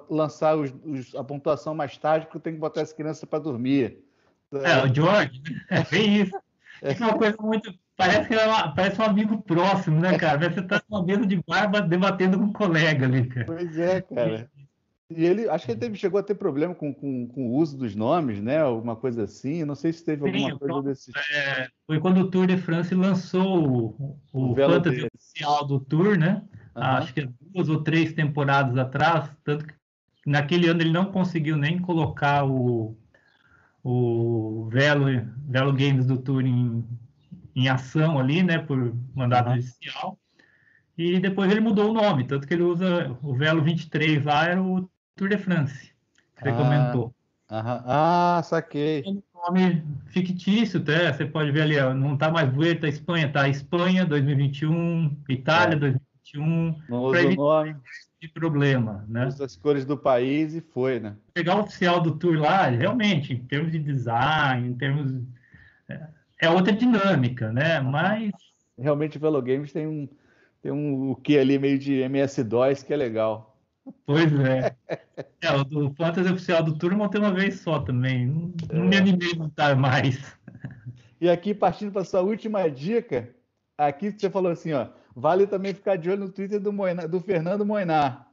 lançar 0.09 0.57
os, 0.57 0.73
os, 0.85 1.15
a 1.15 1.25
pontuação 1.25 1.75
mais 1.75 1.97
tarde 1.99 2.27
porque 2.27 2.39
eu 2.39 2.43
tenho 2.43 2.57
que 2.57 2.61
botar 2.61 2.83
as 2.83 2.93
crianças 2.93 3.25
para 3.25 3.41
dormir. 3.41 4.05
É, 4.53 4.85
o 4.85 4.95
George, 4.95 5.43
é 5.69 5.83
bem 5.85 6.23
isso. 6.23 6.39
É 6.81 6.93
uma 7.01 7.19
coisa 7.19 7.37
muito 7.41 7.75
Parece 7.97 8.29
que 8.29 8.35
é 8.35 8.47
uma, 8.47 8.75
parece 8.75 9.01
um 9.01 9.05
amigo 9.05 9.41
próximo, 9.43 9.99
né, 9.99 10.19
cara? 10.19 10.51
Você 10.51 10.61
tá 10.61 10.81
com 10.81 10.97
uma 10.97 11.05
mesa 11.05 11.25
de 11.25 11.43
barba 11.49 11.81
debatendo 11.81 12.39
com 12.39 12.45
um 12.45 12.53
colega 12.53 13.07
ali, 13.07 13.27
cara. 13.27 13.47
Pois 13.47 13.79
é, 13.79 14.03
cara. 14.03 14.51
E 15.09 15.25
ele, 15.25 15.49
acho 15.49 15.65
que 15.65 15.73
ele 15.73 15.81
teve, 15.81 15.97
chegou 15.97 16.19
a 16.19 16.23
ter 16.23 16.35
problema 16.35 16.75
com, 16.75 16.93
com, 16.93 17.29
com, 17.29 17.49
o 17.49 17.55
uso 17.55 17.79
dos 17.79 17.95
nomes, 17.95 18.43
né? 18.43 18.59
Alguma 18.59 18.97
coisa 18.97 19.23
assim. 19.23 19.65
Não 19.65 19.77
sei 19.77 19.93
se 19.93 20.05
teve 20.05 20.29
Sim, 20.31 20.51
alguma 20.51 20.59
coisa 20.59 20.83
desse 20.83 21.13
é, 21.33 21.69
Foi 21.87 22.01
quando 22.01 22.19
o 22.19 22.31
Tour 22.31 22.49
de 22.49 22.57
France 22.57 22.93
lançou 22.93 23.69
o, 23.69 24.19
o, 24.33 24.53
o 24.53 24.57
fantasy 24.57 25.07
oficial 25.15 25.65
do 25.65 25.79
Tour, 25.79 26.19
né? 26.19 26.43
Uhum. 26.75 26.83
Acho 26.83 27.15
que 27.15 27.29
duas 27.41 27.69
ou 27.69 27.85
três 27.85 28.13
temporadas 28.15 28.77
atrás. 28.77 29.31
Tanto 29.45 29.65
que 29.65 29.75
naquele 30.27 30.69
ano 30.69 30.81
ele 30.81 30.93
não 30.93 31.13
conseguiu 31.13 31.57
nem 31.57 31.79
colocar 31.79 32.45
o, 32.45 32.99
o 33.85 34.69
Velo, 34.73 35.07
Velo 35.49 35.73
Games 35.73 36.07
do 36.07 36.19
Tour 36.19 36.45
em, 36.45 36.85
em 37.55 37.69
ação 37.69 38.19
ali, 38.19 38.43
né, 38.43 38.59
por 38.59 38.93
mandado 39.15 39.51
uhum. 39.51 39.61
judicial. 39.61 40.19
E 40.99 41.21
depois 41.21 41.49
ele 41.51 41.61
mudou 41.61 41.91
o 41.91 41.95
nome, 41.95 42.27
tanto 42.27 42.47
que 42.47 42.55
ele 42.55 42.63
usa 42.63 43.17
o 43.23 43.35
Velo 43.35 43.63
23 43.63 44.25
lá, 44.25 44.47
era 44.47 44.63
o 44.63 44.89
Tour 45.17 45.29
de 45.31 45.39
France, 45.39 45.93
que 46.37 46.43
você 46.43 46.51
ah, 46.51 46.57
comentou. 46.57 47.15
Aham. 47.51 47.83
Ah, 47.87 48.43
saquei. 48.45 49.03
É 49.03 49.09
um 49.09 49.23
nome 49.35 49.83
fictício, 50.09 50.79
até, 50.79 51.11
você 51.11 51.25
pode 51.25 51.51
ver 51.53 51.63
ali, 51.63 51.79
ó, 51.79 51.95
não 51.95 52.15
está 52.15 52.31
mais 52.31 52.53
Vuelta 52.53 52.87
Espanha, 52.87 53.33
tá 53.33 53.49
Espanha 53.49 54.05
2021, 54.05 55.17
Itália 55.29 55.77
é. 55.77 55.79
2021. 55.79 56.83
Não 56.89 57.03
usa 57.03 57.29
o 57.29 57.35
nome. 57.35 57.77
De 58.21 58.29
problema, 58.29 59.05
né? 59.09 59.27
Usa 59.27 59.45
as 59.45 59.57
cores 59.57 59.85
do 59.85 59.97
país 59.97 60.55
e 60.55 60.61
foi, 60.61 61.01
né? 61.01 61.17
Pegar 61.33 61.57
o 61.57 61.61
oficial 61.61 62.01
do 62.01 62.17
Tour 62.17 62.39
lá, 62.39 62.67
realmente, 62.67 63.33
em 63.33 63.39
termos 63.39 63.73
de 63.73 63.79
design, 63.79 64.69
em 64.69 64.75
termos... 64.75 65.23
É, 65.89 66.01
é 66.43 66.51
outra 66.51 66.73
dinâmica, 66.73 67.53
né? 67.53 67.81
Mas. 67.81 68.33
Realmente 68.79 69.17
o 69.17 69.21
Velo 69.21 69.41
Games 69.41 69.73
tem 69.73 69.87
um, 69.87 70.09
tem 70.61 70.73
um 70.73 71.11
o 71.11 71.17
que 71.17 71.39
ali 71.39 71.59
meio 71.59 71.79
de 71.79 71.95
MS-DOS 72.01 72.83
que 72.83 72.93
é 72.93 72.97
legal. 72.97 73.56
Pois 74.05 74.33
é. 74.41 74.77
é 75.41 75.53
o 75.53 75.65
do 75.65 75.95
Fantasy 75.95 76.33
Oficial 76.33 76.63
do 76.63 76.77
Turma 76.77 77.11
tem 77.11 77.21
uma 77.21 77.33
vez 77.33 77.61
só 77.61 77.81
também. 77.81 78.27
Não, 78.27 78.53
é. 78.71 78.75
não 78.75 78.85
me 78.87 78.97
animei 78.97 79.33
a 79.33 79.37
montar 79.37 79.77
mais. 79.77 80.37
E 81.21 81.31
aqui, 81.31 81.55
partindo 81.55 81.93
para 81.93 82.05
sua 82.05 82.21
última 82.21 82.69
dica, 82.69 83.31
aqui 83.79 84.11
você 84.11 84.29
falou 84.29 84.53
assim, 84.53 84.73
ó. 84.73 84.89
Vale 85.15 85.47
também 85.47 85.73
ficar 85.73 85.97
de 85.97 86.11
olho 86.11 86.25
no 86.25 86.29
Twitter 86.31 86.61
do, 86.61 86.73
Moinar, 86.73 87.09
do 87.09 87.21
Fernando 87.21 87.65
Moinar. 87.65 88.29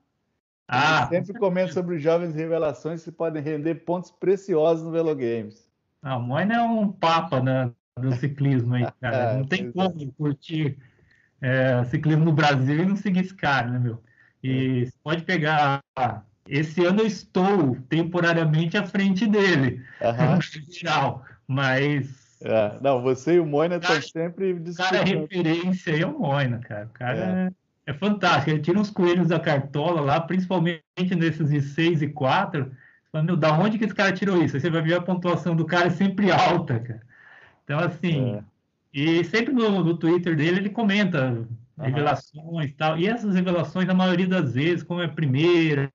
Ah, 0.67 1.07
sempre 1.07 1.33
comenta 1.39 1.71
sobre 1.71 1.95
os 1.95 2.01
jovens 2.01 2.35
revelações 2.35 3.03
que 3.03 3.11
podem 3.11 3.41
render 3.41 3.75
pontos 3.75 4.11
preciosos 4.11 4.83
no 4.83 4.91
Velo 4.91 5.15
Games. 5.15 5.69
Ah, 6.01 6.17
o 6.17 6.21
Moina 6.21 6.55
é 6.55 6.61
um 6.61 6.91
papa, 6.91 7.41
né? 7.41 7.71
do 7.99 8.11
ciclismo 8.15 8.75
aí, 8.75 8.87
cara. 8.99 9.35
Não 9.37 9.45
tem 9.45 9.71
como 9.71 10.11
curtir 10.13 10.77
é, 11.41 11.83
ciclismo 11.85 12.25
no 12.25 12.33
Brasil 12.33 12.83
e 12.83 12.85
não 12.85 12.95
seguir 12.95 13.21
esse 13.21 13.33
cara, 13.33 13.69
né, 13.69 13.79
meu? 13.79 14.01
E 14.43 14.89
pode 15.03 15.23
pegar. 15.23 15.81
Esse 16.47 16.83
ano 16.85 17.01
eu 17.01 17.07
estou 17.07 17.77
temporariamente 17.87 18.77
à 18.77 18.83
frente 18.83 19.25
dele, 19.25 19.81
uhum. 20.01 20.35
no 20.35 20.73
geral, 20.73 21.25
mas. 21.47 22.21
É, 22.41 22.77
não, 22.81 23.01
você 23.01 23.35
e 23.35 23.39
o 23.39 23.45
Moina 23.45 23.77
estão 23.77 24.01
sempre 24.01 24.51
O 24.51 24.75
cara 24.75 24.97
é 24.97 25.03
referência 25.03 25.93
aí 25.93 26.01
é 26.01 26.05
o 26.05 26.19
Moina, 26.19 26.59
cara. 26.59 26.85
O 26.85 26.89
cara 26.89 27.53
é. 27.85 27.91
é. 27.91 27.93
fantástico. 27.93 28.49
Ele 28.49 28.59
tira 28.59 28.77
uns 28.77 28.89
coelhos 28.89 29.29
da 29.29 29.39
cartola 29.39 30.01
lá, 30.01 30.19
principalmente 30.19 30.81
nesses 31.15 31.49
de 31.49 31.61
6 31.61 32.01
e 32.01 32.09
4. 32.09 32.69
Meu, 33.13 33.37
da 33.37 33.53
onde 33.53 33.77
que 33.77 33.85
esse 33.85 33.95
cara 33.95 34.11
tirou 34.11 34.43
isso? 34.43 34.57
Aí 34.57 34.61
você 34.61 34.69
vai 34.69 34.81
ver 34.81 34.95
a 34.95 35.01
pontuação 35.01 35.55
do 35.55 35.65
cara 35.65 35.87
é 35.87 35.91
sempre 35.91 36.31
alta, 36.31 36.79
cara. 36.79 37.01
Então, 37.63 37.79
assim, 37.79 38.35
é. 38.35 38.43
e 38.93 39.23
sempre 39.23 39.53
no, 39.53 39.83
no, 39.83 39.97
Twitter 39.97 40.35
dele 40.35 40.57
ele 40.57 40.69
comenta 40.69 41.47
revelações 41.77 42.69
e 42.69 42.73
tal. 42.73 42.97
E 42.97 43.07
essas 43.07 43.35
revelações, 43.35 43.87
na 43.87 43.93
maioria 43.93 44.27
das 44.27 44.53
vezes, 44.53 44.83
como 44.83 45.01
é 45.01 45.05
a 45.05 45.09
primeira, 45.09 45.91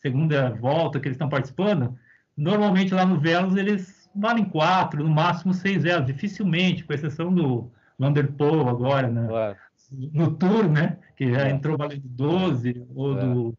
segunda 0.00 0.50
volta 0.50 1.00
que 1.00 1.08
eles 1.08 1.16
estão 1.16 1.28
participando, 1.28 1.98
normalmente 2.36 2.94
lá 2.94 3.06
no 3.06 3.18
Velos 3.18 3.56
eles 3.56 4.08
valem 4.14 4.44
quatro, 4.44 5.02
no 5.02 5.10
máximo 5.10 5.52
seis 5.52 5.82
velas, 5.82 6.06
dificilmente, 6.06 6.84
com 6.84 6.92
exceção 6.92 7.34
do 7.34 7.70
Vanderpool 7.98 8.68
agora, 8.68 9.08
né? 9.08 9.26
Claro. 9.26 9.56
No 10.12 10.32
Tour, 10.32 10.68
né? 10.68 10.98
Que 11.16 11.32
já 11.32 11.46
é. 11.46 11.50
entrou 11.50 11.76
valendo 11.76 12.02
12, 12.04 12.86
ou 12.94 13.18
é. 13.18 13.20
do 13.20 13.54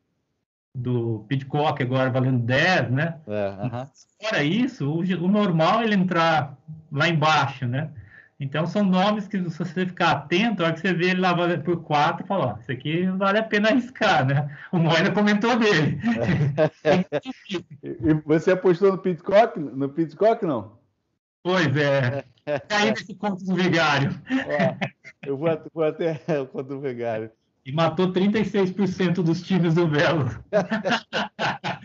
do 0.75 1.25
Pitcock 1.29 1.81
agora 1.81 2.11
valendo 2.11 2.39
10, 2.39 2.91
né? 2.91 3.15
É, 3.25 3.49
uh 3.49 3.69
-huh. 3.69 3.89
Fora 4.21 4.43
isso, 4.43 4.89
o, 4.89 4.99
o, 4.99 5.27
normal 5.27 5.79
é 5.79 5.85
ele 5.85 5.95
entrar 5.95 6.57
lá 6.91 7.07
embaixo, 7.07 7.65
né? 7.65 7.89
Então 8.39 8.67
são 8.67 8.83
nomes 8.83 9.27
que, 9.27 9.37
se 9.49 9.57
você 9.57 9.85
ficar 9.85 10.11
atento, 10.11 10.61
a 10.61 10.65
hora 10.65 10.75
que 10.75 10.81
você 10.81 10.93
vê 10.93 11.11
ele 11.11 11.21
lá 11.21 11.33
por 11.59 11.81
quatro, 11.83 12.27
fala, 12.27 12.47
ó, 12.47 12.59
isso 12.59 12.71
aqui 12.71 13.05
vale 13.11 13.39
a 13.39 13.43
pena 13.43 13.69
arriscar, 13.69 14.25
né? 14.25 14.57
O 14.73 14.77
Moina 14.77 15.11
comentou 15.11 15.57
dele. 15.57 15.99
e 17.81 18.13
você 18.25 18.51
apostou 18.51 18.91
no 18.91 18.97
Pitcock? 18.97 19.57
No 19.57 19.87
Pitcock, 19.87 20.45
não? 20.45 20.77
Pois 21.41 21.75
é. 21.77 22.25
Caí 22.67 22.91
nesse 22.91 23.15
conto 23.15 23.43
do 23.45 23.55
Vigário. 23.55 24.19
eu 25.25 25.37
vou, 25.37 25.49
vou 25.73 25.83
até 25.83 26.19
o 26.41 26.47
conto 26.47 26.69
do 26.69 26.81
Vigário. 26.81 27.31
E 27.65 27.71
matou 27.71 28.11
36% 28.13 29.23
dos 29.23 29.41
times 29.41 29.75
do 29.75 29.87
Velo. 29.87 30.29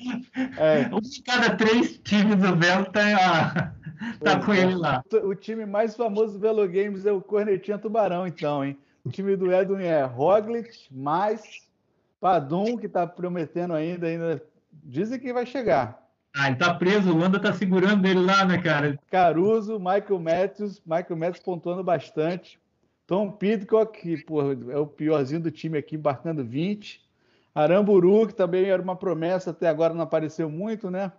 É. 0.56 0.88
Um 0.94 1.00
de 1.00 1.22
cada 1.22 1.56
três 1.56 1.98
times 1.98 2.36
do 2.36 2.56
Velo 2.56 2.86
tá, 2.86 3.74
tá 4.20 4.44
com 4.44 4.52
ele 4.52 4.74
lá. 4.74 5.02
O 5.24 5.34
time 5.34 5.66
mais 5.66 5.94
famoso 5.94 6.34
do 6.34 6.38
Velo 6.38 6.66
Games 6.66 7.06
é 7.06 7.12
o 7.12 7.20
Cornetinha 7.20 7.78
Tubarão, 7.78 8.26
então, 8.26 8.64
hein? 8.64 8.78
O 9.04 9.10
time 9.10 9.36
do 9.36 9.52
Edwin 9.52 9.84
é 9.84 10.04
Roglic, 10.04 10.70
mais 10.90 11.42
Padum, 12.20 12.76
que 12.76 12.88
tá 12.88 13.06
prometendo 13.06 13.72
ainda, 13.72 14.06
ainda 14.06 14.42
dizem 14.84 15.18
que 15.18 15.32
vai 15.32 15.46
chegar. 15.46 16.00
Ah, 16.36 16.48
ele 16.48 16.56
tá 16.56 16.74
preso, 16.74 17.12
o 17.12 17.18
Landa 17.18 17.40
tá 17.40 17.52
segurando 17.52 18.06
ele 18.06 18.20
lá, 18.20 18.44
né, 18.44 18.58
cara? 18.58 18.98
Caruso, 19.10 19.78
Michael 19.78 20.20
Matthews, 20.20 20.80
Michael 20.84 21.16
Matthews 21.16 21.42
pontuando 21.42 21.82
bastante. 21.82 22.60
Tom 23.06 23.32
Pidcock, 23.32 24.00
que 24.00 24.24
porra, 24.24 24.56
é 24.68 24.76
o 24.76 24.86
piorzinho 24.86 25.40
do 25.40 25.50
time 25.50 25.76
aqui, 25.76 25.96
embarcando 25.96 26.44
20. 26.44 27.00
Aramburu, 27.52 28.28
que 28.28 28.34
também 28.34 28.66
era 28.66 28.80
uma 28.80 28.94
promessa, 28.94 29.50
até 29.50 29.68
agora 29.68 29.92
não 29.92 30.02
apareceu 30.02 30.48
muito, 30.48 30.90
né? 30.90 31.10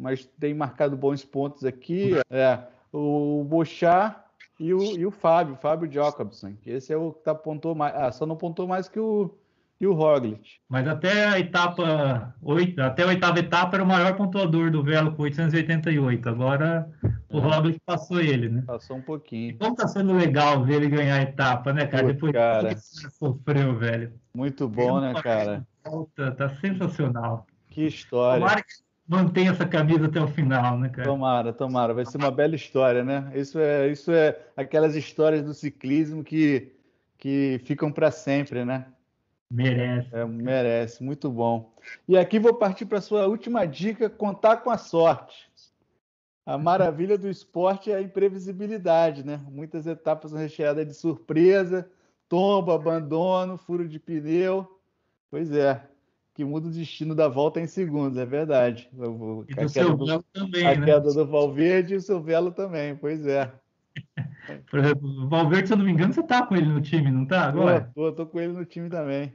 Mas 0.00 0.24
tem 0.38 0.54
marcado 0.54 0.96
bons 0.96 1.24
pontos 1.24 1.64
aqui. 1.64 2.12
É, 2.30 2.60
o 2.92 3.44
Bochá 3.44 4.24
e 4.58 4.72
o, 4.72 4.82
e 4.98 5.06
o 5.06 5.10
Fábio, 5.10 5.56
Fábio 5.56 5.90
Jacobson. 5.90 6.54
Esse 6.64 6.92
é 6.92 6.96
o 6.96 7.12
que 7.12 7.24
tá, 7.24 7.34
pontou 7.34 7.74
mais. 7.74 7.94
Ah, 7.94 8.12
só 8.12 8.24
não 8.24 8.36
pontou 8.36 8.68
mais 8.68 8.88
que 8.88 9.00
o, 9.00 9.34
e 9.80 9.86
o 9.86 9.94
Roglic. 9.94 10.58
Mas 10.68 10.86
até 10.86 11.26
a 11.26 11.38
etapa, 11.38 12.34
oito, 12.42 12.80
até 12.82 13.02
a 13.02 13.06
oitava 13.06 13.38
etapa 13.38 13.76
era 13.76 13.82
o 13.82 13.86
maior 13.86 14.14
pontuador 14.14 14.70
do 14.70 14.82
Velo 14.82 15.12
com 15.12 15.22
888. 15.22 16.28
Agora 16.28 16.90
o 17.30 17.38
é. 17.38 17.40
Roglic 17.40 17.80
passou 17.86 18.20
ele, 18.20 18.50
né? 18.50 18.62
Passou 18.66 18.98
um 18.98 19.02
pouquinho. 19.02 19.56
como 19.58 19.74
tá 19.74 19.88
sendo 19.88 20.12
legal 20.12 20.62
ver 20.62 20.76
ele 20.76 20.88
ganhar 20.90 21.16
a 21.16 21.22
etapa, 21.22 21.72
né, 21.72 21.86
cara? 21.86 22.02
Pô, 22.02 22.12
Depois 22.12 22.32
cara. 22.32 22.74
que 22.74 22.80
sofreu, 22.80 23.78
velho. 23.78 24.12
Muito 24.34 24.68
bom, 24.68 25.00
né, 25.00 25.14
cara? 25.22 25.66
Volta, 25.84 26.30
tá 26.32 26.50
sensacional. 26.56 27.46
Que 27.68 27.86
história. 27.86 28.40
Tomara 28.40 28.62
que 28.62 28.89
mantenha 29.10 29.50
essa 29.50 29.66
camisa 29.66 30.06
até 30.06 30.20
o 30.20 30.28
final, 30.28 30.78
né, 30.78 30.88
cara? 30.88 31.08
Tomara, 31.08 31.52
tomara. 31.52 31.92
Vai 31.92 32.06
ser 32.06 32.16
uma 32.16 32.30
bela 32.30 32.54
história, 32.54 33.02
né? 33.02 33.32
Isso 33.34 33.58
é, 33.58 33.88
isso 33.88 34.12
é 34.12 34.38
aquelas 34.56 34.94
histórias 34.94 35.42
do 35.42 35.52
ciclismo 35.52 36.22
que, 36.22 36.70
que 37.18 37.60
ficam 37.64 37.90
para 37.90 38.12
sempre, 38.12 38.64
né? 38.64 38.86
Merece. 39.52 40.08
É, 40.14 40.24
merece, 40.24 41.02
muito 41.02 41.28
bom. 41.28 41.74
E 42.06 42.16
aqui 42.16 42.38
vou 42.38 42.54
partir 42.54 42.86
para 42.86 42.98
a 42.98 43.02
sua 43.02 43.26
última 43.26 43.66
dica: 43.66 44.08
contar 44.08 44.58
com 44.58 44.70
a 44.70 44.78
sorte. 44.78 45.50
A 46.46 46.56
maravilha 46.56 47.18
do 47.18 47.28
esporte 47.28 47.90
é 47.90 47.96
a 47.96 48.02
imprevisibilidade, 48.02 49.26
né? 49.26 49.40
Muitas 49.50 49.88
etapas 49.88 50.32
recheadas 50.32 50.86
de 50.86 50.94
surpresa, 50.94 51.90
tombo, 52.28 52.70
abandono, 52.70 53.58
furo 53.58 53.88
de 53.88 53.98
pneu. 53.98 54.80
Pois 55.30 55.52
é, 55.52 55.80
que 56.40 56.44
muda 56.44 56.68
o 56.68 56.70
destino 56.70 57.14
da 57.14 57.28
volta 57.28 57.60
em 57.60 57.66
segundos, 57.66 58.16
é 58.16 58.24
verdade. 58.24 58.88
E 59.46 59.54
do 59.54 59.68
seu 59.68 59.94
do... 59.94 60.06
velo 60.06 60.24
também, 60.32 60.66
A 60.66 60.74
né? 60.74 60.86
queda 60.86 61.12
do 61.12 61.26
Valverde 61.26 61.92
e 61.92 61.96
o 61.98 62.00
seu 62.00 62.18
velo 62.22 62.50
também, 62.50 62.96
pois 62.96 63.26
é. 63.26 63.52
Por 64.70 64.78
exemplo, 64.78 65.06
o 65.06 65.28
Valverde, 65.28 65.68
se 65.68 65.74
eu 65.74 65.76
não 65.76 65.84
me 65.84 65.92
engano, 65.92 66.14
você 66.14 66.22
tá 66.22 66.46
com 66.46 66.56
ele 66.56 66.64
no 66.64 66.80
time, 66.80 67.10
não 67.10 67.26
tá 67.26 67.42
agora? 67.42 67.90
Tô, 67.94 68.10
tô, 68.10 68.24
tô 68.24 68.26
com 68.26 68.40
ele 68.40 68.54
no 68.54 68.64
time 68.64 68.88
também. 68.88 69.34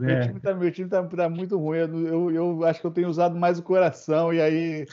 É. 0.00 0.02
Meu 0.02 0.20
time, 0.22 0.40
tá, 0.40 0.54
meu 0.54 0.72
time 0.72 0.88
tá, 0.88 1.04
tá 1.04 1.28
muito 1.28 1.56
ruim. 1.56 1.78
Eu, 1.78 2.06
eu, 2.06 2.30
eu, 2.32 2.64
acho 2.64 2.80
que 2.80 2.86
eu 2.86 2.90
tenho 2.90 3.08
usado 3.08 3.38
mais 3.38 3.60
o 3.60 3.62
coração. 3.62 4.34
E 4.34 4.40
aí, 4.40 4.86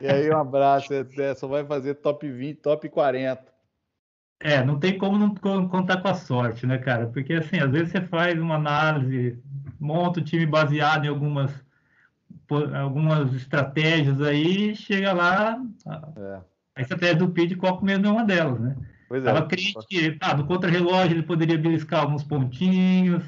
e 0.00 0.06
aí 0.06 0.30
um 0.30 0.38
abraço. 0.38 0.94
É, 0.94 1.06
é, 1.18 1.34
só 1.34 1.46
vai 1.46 1.66
fazer 1.66 1.96
top 1.96 2.26
20, 2.26 2.60
top 2.60 2.88
40. 2.88 3.44
É, 4.40 4.64
não 4.64 4.78
tem 4.78 4.96
como 4.96 5.18
não 5.18 5.34
contar 5.68 6.00
com 6.00 6.08
a 6.08 6.14
sorte, 6.14 6.66
né, 6.66 6.78
cara? 6.78 7.06
Porque, 7.08 7.34
assim, 7.34 7.58
às 7.58 7.70
vezes 7.70 7.90
você 7.90 8.00
faz 8.00 8.38
uma 8.38 8.56
análise, 8.56 9.38
monta 9.84 10.20
o 10.20 10.24
time 10.24 10.46
baseado 10.46 11.04
em 11.04 11.08
algumas, 11.08 11.52
algumas 12.80 13.32
estratégias 13.34 14.20
aí, 14.20 14.74
chega 14.74 15.12
lá, 15.12 15.62
é. 16.16 16.40
a 16.76 16.82
estratégia 16.82 17.16
do 17.16 17.28
Pidcock 17.28 17.84
mesmo 17.84 18.06
é 18.06 18.10
uma 18.10 18.24
delas, 18.24 18.58
né? 18.58 18.76
Pois 19.08 19.24
é. 19.24 19.28
Ela 19.28 19.46
crente 19.46 19.74
que, 19.88 20.16
ah, 20.20 20.34
no 20.34 20.46
contra-relógio 20.46 21.16
ele 21.16 21.22
poderia 21.22 21.58
beliscar 21.58 22.00
alguns 22.00 22.24
pontinhos, 22.24 23.22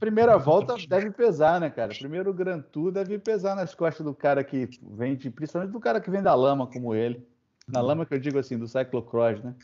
primeira 0.00 0.38
volta 0.38 0.74
deve 0.88 1.10
pesar, 1.10 1.60
né, 1.60 1.68
cara? 1.68 1.92
Primeiro 1.94 2.32
Grand 2.32 2.62
Tour 2.62 2.90
deve 2.90 3.18
pesar 3.18 3.54
nas 3.54 3.74
costas 3.74 4.04
do 4.04 4.14
cara 4.14 4.42
que 4.42 4.68
vem, 4.82 5.14
de, 5.14 5.30
principalmente 5.30 5.72
do 5.72 5.78
cara 5.78 6.00
que 6.00 6.10
vem 6.10 6.22
da 6.22 6.34
lama 6.34 6.66
como 6.66 6.94
ele. 6.94 7.22
Na 7.68 7.82
lama 7.82 8.06
que 8.06 8.14
eu 8.14 8.18
digo 8.18 8.38
assim, 8.38 8.58
do 8.58 8.66
cyclocross, 8.66 9.42
né? 9.42 9.54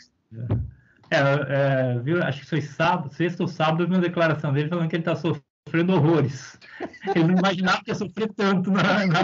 É, 1.11 1.95
é, 1.95 1.99
viu? 1.99 2.23
Acho 2.23 2.41
que 2.41 2.47
foi 2.47 2.61
sábado, 2.61 3.13
sexta 3.15 3.43
ou 3.43 3.49
sábado, 3.49 3.83
eu 3.83 3.89
vi 3.89 3.95
uma 3.95 4.01
declaração 4.01 4.53
dele 4.53 4.69
falando 4.69 4.89
que 4.89 4.97
ele 4.97 5.01
está 5.01 5.17
sofrendo 5.17 5.46
horrores. 5.95 6.59
Ele 7.15 7.25
não 7.25 7.39
imaginava 7.39 7.83
que 7.83 7.91
ia 7.91 7.95
sofrer 7.95 8.33
tanto 8.35 8.71
na, 8.71 9.07
na 9.07 9.21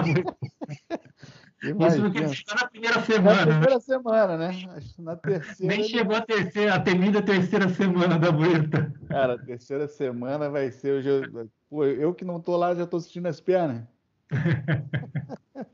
Isso 1.87 2.03
porque 2.03 2.25
está 2.25 2.55
na 2.55 2.69
primeira 2.69 3.01
semana. 3.01 3.37
Na 3.37 3.47
né? 3.47 3.53
primeira 3.53 3.75
né? 3.75 3.81
semana, 3.81 4.37
né? 4.37 4.83
Na 4.99 5.17
terceira. 5.17 5.75
Nem 5.75 5.85
chegou 5.85 6.17
a 6.17 6.21
terceira, 6.21 6.75
a 6.75 6.81
temida 6.81 7.23
terceira 7.23 7.69
semana 7.69 8.19
da 8.19 8.31
Vuelta. 8.31 8.93
Cara, 9.09 9.35
a 9.35 9.39
terceira 9.39 9.87
semana 9.87 10.51
vai 10.51 10.71
ser. 10.71 10.99
Hoje 10.99 11.09
eu, 11.09 11.51
pô, 11.71 11.85
eu 11.85 12.15
que 12.15 12.25
não 12.25 12.41
tô 12.41 12.57
lá 12.57 12.75
já 12.75 12.87
tô 12.87 12.97
assistindo 12.97 13.27
as 13.27 13.41
pernas. 13.41 13.85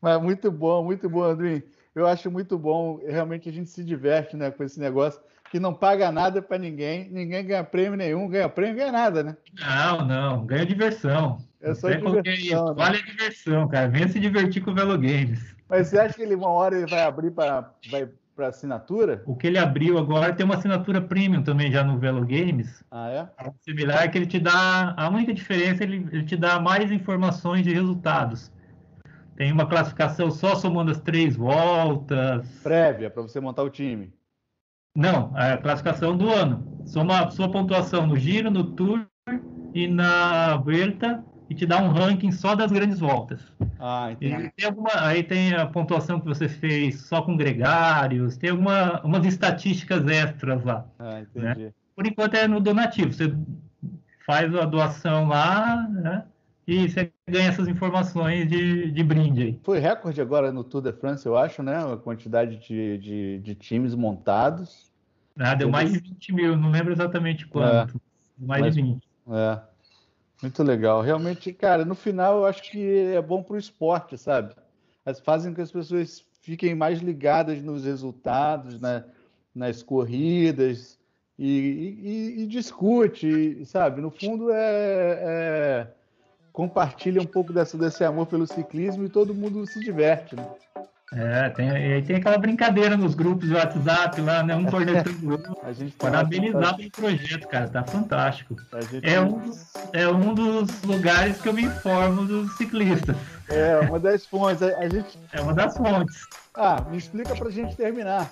Mas 0.00 0.20
muito 0.20 0.50
bom, 0.50 0.84
muito 0.84 1.08
bom, 1.08 1.22
Andrinho. 1.22 1.62
Eu 1.94 2.06
acho 2.06 2.30
muito 2.30 2.58
bom. 2.58 3.00
Realmente 3.06 3.48
a 3.48 3.52
gente 3.52 3.70
se 3.70 3.84
diverte 3.84 4.36
né, 4.36 4.50
com 4.50 4.64
esse 4.64 4.80
negócio 4.80 5.20
que 5.52 5.60
não 5.60 5.74
paga 5.74 6.10
nada 6.10 6.40
para 6.40 6.56
ninguém, 6.56 7.10
ninguém 7.10 7.44
ganha 7.44 7.62
prêmio 7.62 7.94
nenhum, 7.94 8.26
ganha 8.26 8.48
prêmio, 8.48 8.76
ganha 8.76 8.90
nada, 8.90 9.22
né? 9.22 9.36
Não, 9.60 10.02
não, 10.02 10.46
ganha 10.46 10.64
diversão. 10.64 11.36
É 11.60 11.74
só 11.74 11.90
diversão. 11.90 12.68
Né? 12.68 12.74
Vale 12.74 12.96
a 12.96 13.02
diversão, 13.02 13.68
cara. 13.68 13.86
Venha 13.86 14.08
se 14.08 14.18
divertir 14.18 14.64
com 14.64 14.70
o 14.70 14.74
Velo 14.74 14.96
Games. 14.96 15.54
Mas 15.68 15.88
você 15.88 15.98
acha 15.98 16.14
que 16.14 16.22
ele 16.22 16.34
uma 16.34 16.48
hora 16.48 16.74
ele 16.74 16.86
vai 16.86 17.02
abrir 17.02 17.32
para 17.32 17.70
vai 17.90 18.08
para 18.34 18.46
assinatura? 18.46 19.22
O 19.26 19.36
que 19.36 19.46
ele 19.46 19.58
abriu 19.58 19.98
agora 19.98 20.32
tem 20.32 20.46
uma 20.46 20.54
assinatura 20.54 21.02
premium 21.02 21.42
também 21.42 21.70
já 21.70 21.84
no 21.84 21.98
Velo 21.98 22.22
Games. 22.22 22.82
Ah, 22.90 23.10
é? 23.10 23.44
é 23.44 23.52
similar 23.60 24.10
que 24.10 24.16
ele 24.16 24.26
te 24.26 24.40
dá. 24.40 24.94
A 24.96 25.10
única 25.10 25.34
diferença 25.34 25.84
é 25.84 25.86
ele, 25.86 26.08
ele 26.12 26.24
te 26.24 26.34
dá 26.34 26.58
mais 26.58 26.90
informações 26.90 27.62
de 27.62 27.74
resultados. 27.74 28.50
Tem 29.36 29.52
uma 29.52 29.66
classificação 29.66 30.30
só 30.30 30.54
somando 30.54 30.90
as 30.90 31.00
três 31.00 31.36
voltas. 31.36 32.48
Prévia, 32.62 33.10
para 33.10 33.20
você 33.20 33.38
montar 33.38 33.62
o 33.64 33.68
time. 33.68 34.10
Não, 34.94 35.32
é 35.36 35.52
a 35.52 35.58
classificação 35.58 36.16
do 36.16 36.30
ano. 36.30 36.82
Soma 36.84 37.30
sua 37.30 37.50
pontuação 37.50 38.06
no 38.06 38.16
giro, 38.16 38.50
no 38.50 38.64
tour 38.64 39.06
e 39.74 39.88
na 39.88 40.56
Vuelta 40.56 41.24
e 41.48 41.54
te 41.54 41.66
dá 41.66 41.80
um 41.82 41.88
ranking 41.88 42.32
só 42.32 42.54
das 42.54 42.72
grandes 42.72 42.98
voltas. 42.98 43.40
Ah, 43.78 44.10
entendi. 44.12 44.50
Tem 44.56 44.66
alguma, 44.66 44.90
aí 44.94 45.22
tem 45.22 45.54
a 45.54 45.66
pontuação 45.66 46.20
que 46.20 46.26
você 46.26 46.48
fez 46.48 47.00
só 47.02 47.22
com 47.22 47.36
gregários, 47.36 48.36
tem 48.36 48.50
alguma, 48.50 49.00
umas 49.02 49.24
estatísticas 49.26 50.06
extras 50.06 50.64
lá. 50.64 50.86
Ah, 50.98 51.20
entendi. 51.20 51.64
Né? 51.64 51.72
Por 51.94 52.06
enquanto 52.06 52.34
é 52.34 52.48
no 52.48 52.60
donativo. 52.60 53.12
Você 53.12 53.34
faz 54.26 54.54
a 54.54 54.64
doação 54.64 55.28
lá, 55.28 55.86
né? 55.88 56.24
E 56.72 56.88
você 56.88 57.12
ganha 57.28 57.48
essas 57.48 57.68
informações 57.68 58.48
de, 58.48 58.90
de 58.90 59.04
brinde 59.04 59.42
aí. 59.42 59.60
Foi 59.62 59.78
recorde 59.78 60.20
agora 60.20 60.50
no 60.50 60.64
Tour 60.64 60.80
de 60.80 60.92
France, 60.92 61.26
eu 61.26 61.36
acho, 61.36 61.62
né? 61.62 61.76
A 61.76 61.96
quantidade 61.96 62.56
de, 62.56 62.98
de, 62.98 63.38
de 63.40 63.54
times 63.54 63.94
montados. 63.94 64.90
Ah, 65.38 65.54
deu 65.54 65.68
mais 65.68 65.92
de 65.92 65.98
20 65.98 66.32
mil, 66.32 66.56
não 66.56 66.70
lembro 66.70 66.92
exatamente 66.92 67.46
quanto. 67.46 67.96
É, 67.96 68.44
mais 68.46 68.62
mas, 68.62 68.74
de 68.74 68.82
20. 68.82 69.02
É. 69.28 69.60
Muito 70.42 70.62
legal. 70.62 71.02
Realmente, 71.02 71.52
cara, 71.52 71.84
no 71.84 71.94
final 71.94 72.38
eu 72.38 72.46
acho 72.46 72.62
que 72.62 73.14
é 73.14 73.20
bom 73.22 73.42
para 73.42 73.54
o 73.54 73.58
esporte, 73.58 74.18
sabe? 74.18 74.54
As 75.04 75.20
fazem 75.20 75.52
com 75.52 75.56
que 75.56 75.62
as 75.62 75.72
pessoas 75.72 76.24
fiquem 76.40 76.74
mais 76.74 77.00
ligadas 77.00 77.62
nos 77.62 77.84
resultados, 77.84 78.80
né? 78.80 79.04
nas 79.54 79.82
corridas 79.82 80.98
e, 81.38 82.36
e, 82.38 82.42
e 82.42 82.46
discute, 82.46 83.64
sabe? 83.66 84.00
No 84.00 84.10
fundo 84.10 84.50
é, 84.50 84.56
é 84.56 85.94
compartilha 86.52 87.20
um 87.20 87.26
pouco 87.26 87.52
dessa, 87.52 87.76
desse 87.78 88.04
amor 88.04 88.26
pelo 88.26 88.46
ciclismo 88.46 89.04
e 89.04 89.08
todo 89.08 89.34
mundo 89.34 89.66
se 89.66 89.80
diverte, 89.80 90.36
né? 90.36 90.46
É, 91.14 91.50
tem, 91.50 92.02
tem 92.04 92.16
aquela 92.16 92.38
brincadeira 92.38 92.96
nos 92.96 93.14
grupos 93.14 93.46
do 93.46 93.54
WhatsApp 93.54 94.18
lá, 94.22 94.42
né? 94.42 94.56
Um 94.56 94.64
cornetando 94.64 95.18
o 95.28 95.32
outro. 95.32 95.54
Parabenizar 95.98 96.74
pelo 96.74 96.90
projeto, 96.90 97.46
cara, 97.48 97.68
tá 97.68 97.84
fantástico. 97.84 98.56
É, 99.02 99.20
um 99.20 99.38
dos, 99.38 99.72
é 99.92 100.08
um 100.08 100.32
dos 100.32 100.82
lugares 100.82 101.38
que 101.38 101.48
eu 101.48 101.52
me 101.52 101.64
informo 101.64 102.24
dos 102.24 102.56
ciclistas. 102.56 103.14
É, 103.50 103.80
uma 103.80 104.00
das 104.00 104.24
fontes. 104.24 104.62
A, 104.62 104.78
a 104.78 104.88
gente... 104.88 105.18
É 105.34 105.40
uma 105.42 105.52
das 105.52 105.76
fontes. 105.76 106.26
Ah, 106.54 106.82
me 106.90 106.96
explica 106.96 107.36
pra 107.36 107.50
gente 107.50 107.76
terminar. 107.76 108.30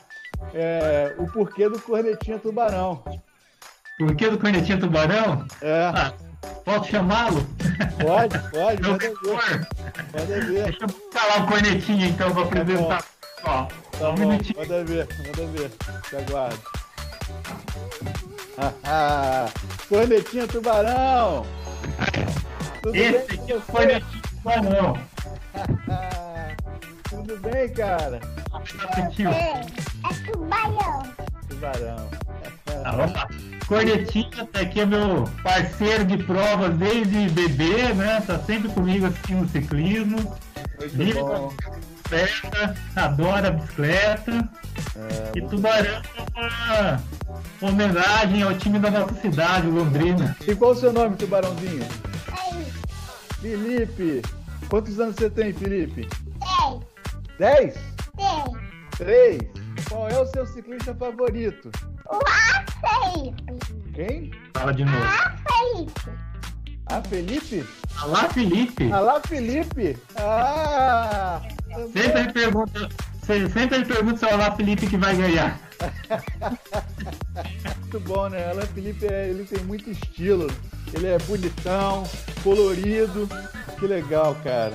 é, 0.55 1.15
o 1.19 1.27
porquê 1.27 1.69
do 1.69 1.79
cornetinha 1.83 2.39
tubarão. 2.39 3.05
Porquê 3.99 4.31
do 4.31 4.39
cornetinha 4.39 4.81
tubarão? 4.81 5.45
É. 5.61 5.93
Ah, 5.95 6.15
posso 6.79 6.91
chamá-lo? 6.91 7.47
Pode, 8.01 8.39
pode, 8.51 8.83
Meu 8.83 8.93
manda 8.93 9.09
ver. 9.09 9.69
Manda 10.13 10.41
ver. 10.47 10.65
Deixa 10.65 10.85
eu 10.85 10.89
falar 11.13 11.45
o 11.45 11.47
cornetinha 11.47 12.07
então 12.07 12.33
pra 12.33 12.43
apresentar. 12.43 13.05
Ó, 13.45 13.67
Tá 13.99 14.11
um 14.11 14.15
bom, 14.15 14.21
minutinho. 14.29 14.59
manda 14.59 14.85
ver, 14.85 15.09
manda 15.19 15.47
ver. 15.53 15.71
Te 16.09 16.17
aguardo. 16.17 16.61
Ah, 18.63 18.73
ah, 18.85 19.47
cornetinha 19.89 20.47
tubarão! 20.47 21.47
Tudo 22.83 22.95
Esse 22.95 23.27
bem 23.27 23.39
aqui 23.41 23.53
é 23.53 23.57
o 23.57 23.61
você? 23.61 23.73
cornetinha 23.73 24.23
tubarão. 24.31 24.99
Tudo 27.09 27.37
bem, 27.39 27.69
cara? 27.73 28.21
Aqui, 28.99 29.27
ó. 29.27 29.31
É, 29.31 29.61
é 30.11 30.31
tubarão. 30.31 31.03
Tubarão. 31.49 32.11
Lá. 32.83 33.29
Cornetinha, 33.67 34.47
tá 34.53 34.61
aqui 34.61 34.81
é 34.81 34.87
meu 34.87 35.25
parceiro 35.43 36.05
de 36.05 36.19
provas 36.25 36.75
desde 36.77 37.29
bebê, 37.31 37.93
né? 37.95 38.21
Tá 38.27 38.39
sempre 38.41 38.69
comigo 38.71 39.07
assistindo 39.07 39.49
ciclismo. 39.49 40.17
Muito 40.17 40.97
Vive 40.97 41.21
bom. 41.21 41.53
bicicleta, 42.11 42.75
adora 42.97 43.51
bicicleta. 43.53 44.49
É, 44.97 45.39
E 45.39 45.43
Tubarão 45.43 46.03
é 46.37 46.99
uma 47.61 47.71
homenagem 47.71 48.43
ao 48.43 48.55
time 48.55 48.79
da 48.79 48.91
nossa 48.91 49.15
cidade, 49.15 49.69
Londrina. 49.69 50.37
E 50.47 50.55
qual 50.57 50.73
o 50.73 50.75
seu 50.75 50.93
nome, 50.93 51.17
tubarãozinho? 51.17 51.87
Felipe. 53.41 54.23
Quantos 54.69 54.99
anos 55.01 55.17
você 55.17 55.31
tem, 55.31 55.53
Felipe? 55.53 56.09
Tem, 56.09 56.81
Dez? 57.39 57.75
tem. 58.17 58.57
Três? 58.97 59.43
Qual 59.89 60.09
é 60.09 60.19
o 60.21 60.27
seu 60.27 60.47
ciclista 60.47 60.95
favorito? 60.95 61.71
O 62.07 62.19
Felipe. 62.81 63.93
Quem? 63.95 64.31
Fala 64.55 64.73
de 64.73 64.85
novo. 64.85 64.97
A 65.05 65.33
Felipe. 65.77 66.01
Ah, 66.87 67.03
Felipe? 67.03 67.67
Olá, 68.03 68.29
Felipe. 68.31 68.91
Ah 68.93 69.01
lá, 69.01 69.21
Felipe! 69.21 69.99
Ah! 70.17 71.41
Sempre 71.93 72.21
ele 72.21 72.33
pergunta, 72.33 72.89
se- 73.23 73.49
sempre 73.51 73.77
ele 73.77 73.85
pergunta 73.85 74.17
se 74.17 74.25
é 74.25 74.29
o 74.29 74.35
Olá 74.35 74.51
Felipe 74.57 74.87
que 74.89 74.97
vai 74.97 75.15
ganhar. 75.17 75.61
Muito 77.81 78.01
bom, 78.01 78.29
né? 78.29 78.51
Alan 78.51 78.67
Felipe, 78.67 79.07
é- 79.07 79.29
ele 79.29 79.45
tem 79.45 79.63
muito 79.65 79.89
estilo. 79.91 80.49
Ele 80.93 81.07
é 81.07 81.19
bonitão, 81.19 82.03
colorido. 82.43 83.29
Que 83.79 83.87
legal, 83.87 84.35
cara. 84.43 84.73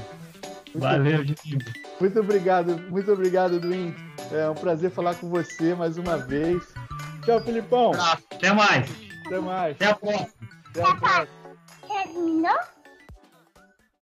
Muito, 0.73 0.79
Valeu, 0.79 1.23
Dinigo. 1.23 1.63
muito 1.99 2.19
obrigado, 2.19 2.77
muito 2.89 3.11
obrigado, 3.11 3.59
Duin. 3.59 3.93
É 4.31 4.49
um 4.49 4.55
prazer 4.55 4.89
falar 4.91 5.15
com 5.15 5.29
você 5.29 5.73
mais 5.75 5.97
uma 5.97 6.17
vez. 6.17 6.63
Tchau, 7.25 7.41
Filipão. 7.41 7.91
Até 8.31 8.53
mais. 8.53 8.89
Até 9.25 9.39
mais. 9.39 9.75
Até 9.75 9.85
a 9.87 9.95
próxima. 9.95 10.29
Até 10.69 10.83
a 10.83 10.95
próxima. 10.95 11.27
Terminou? 11.87 12.74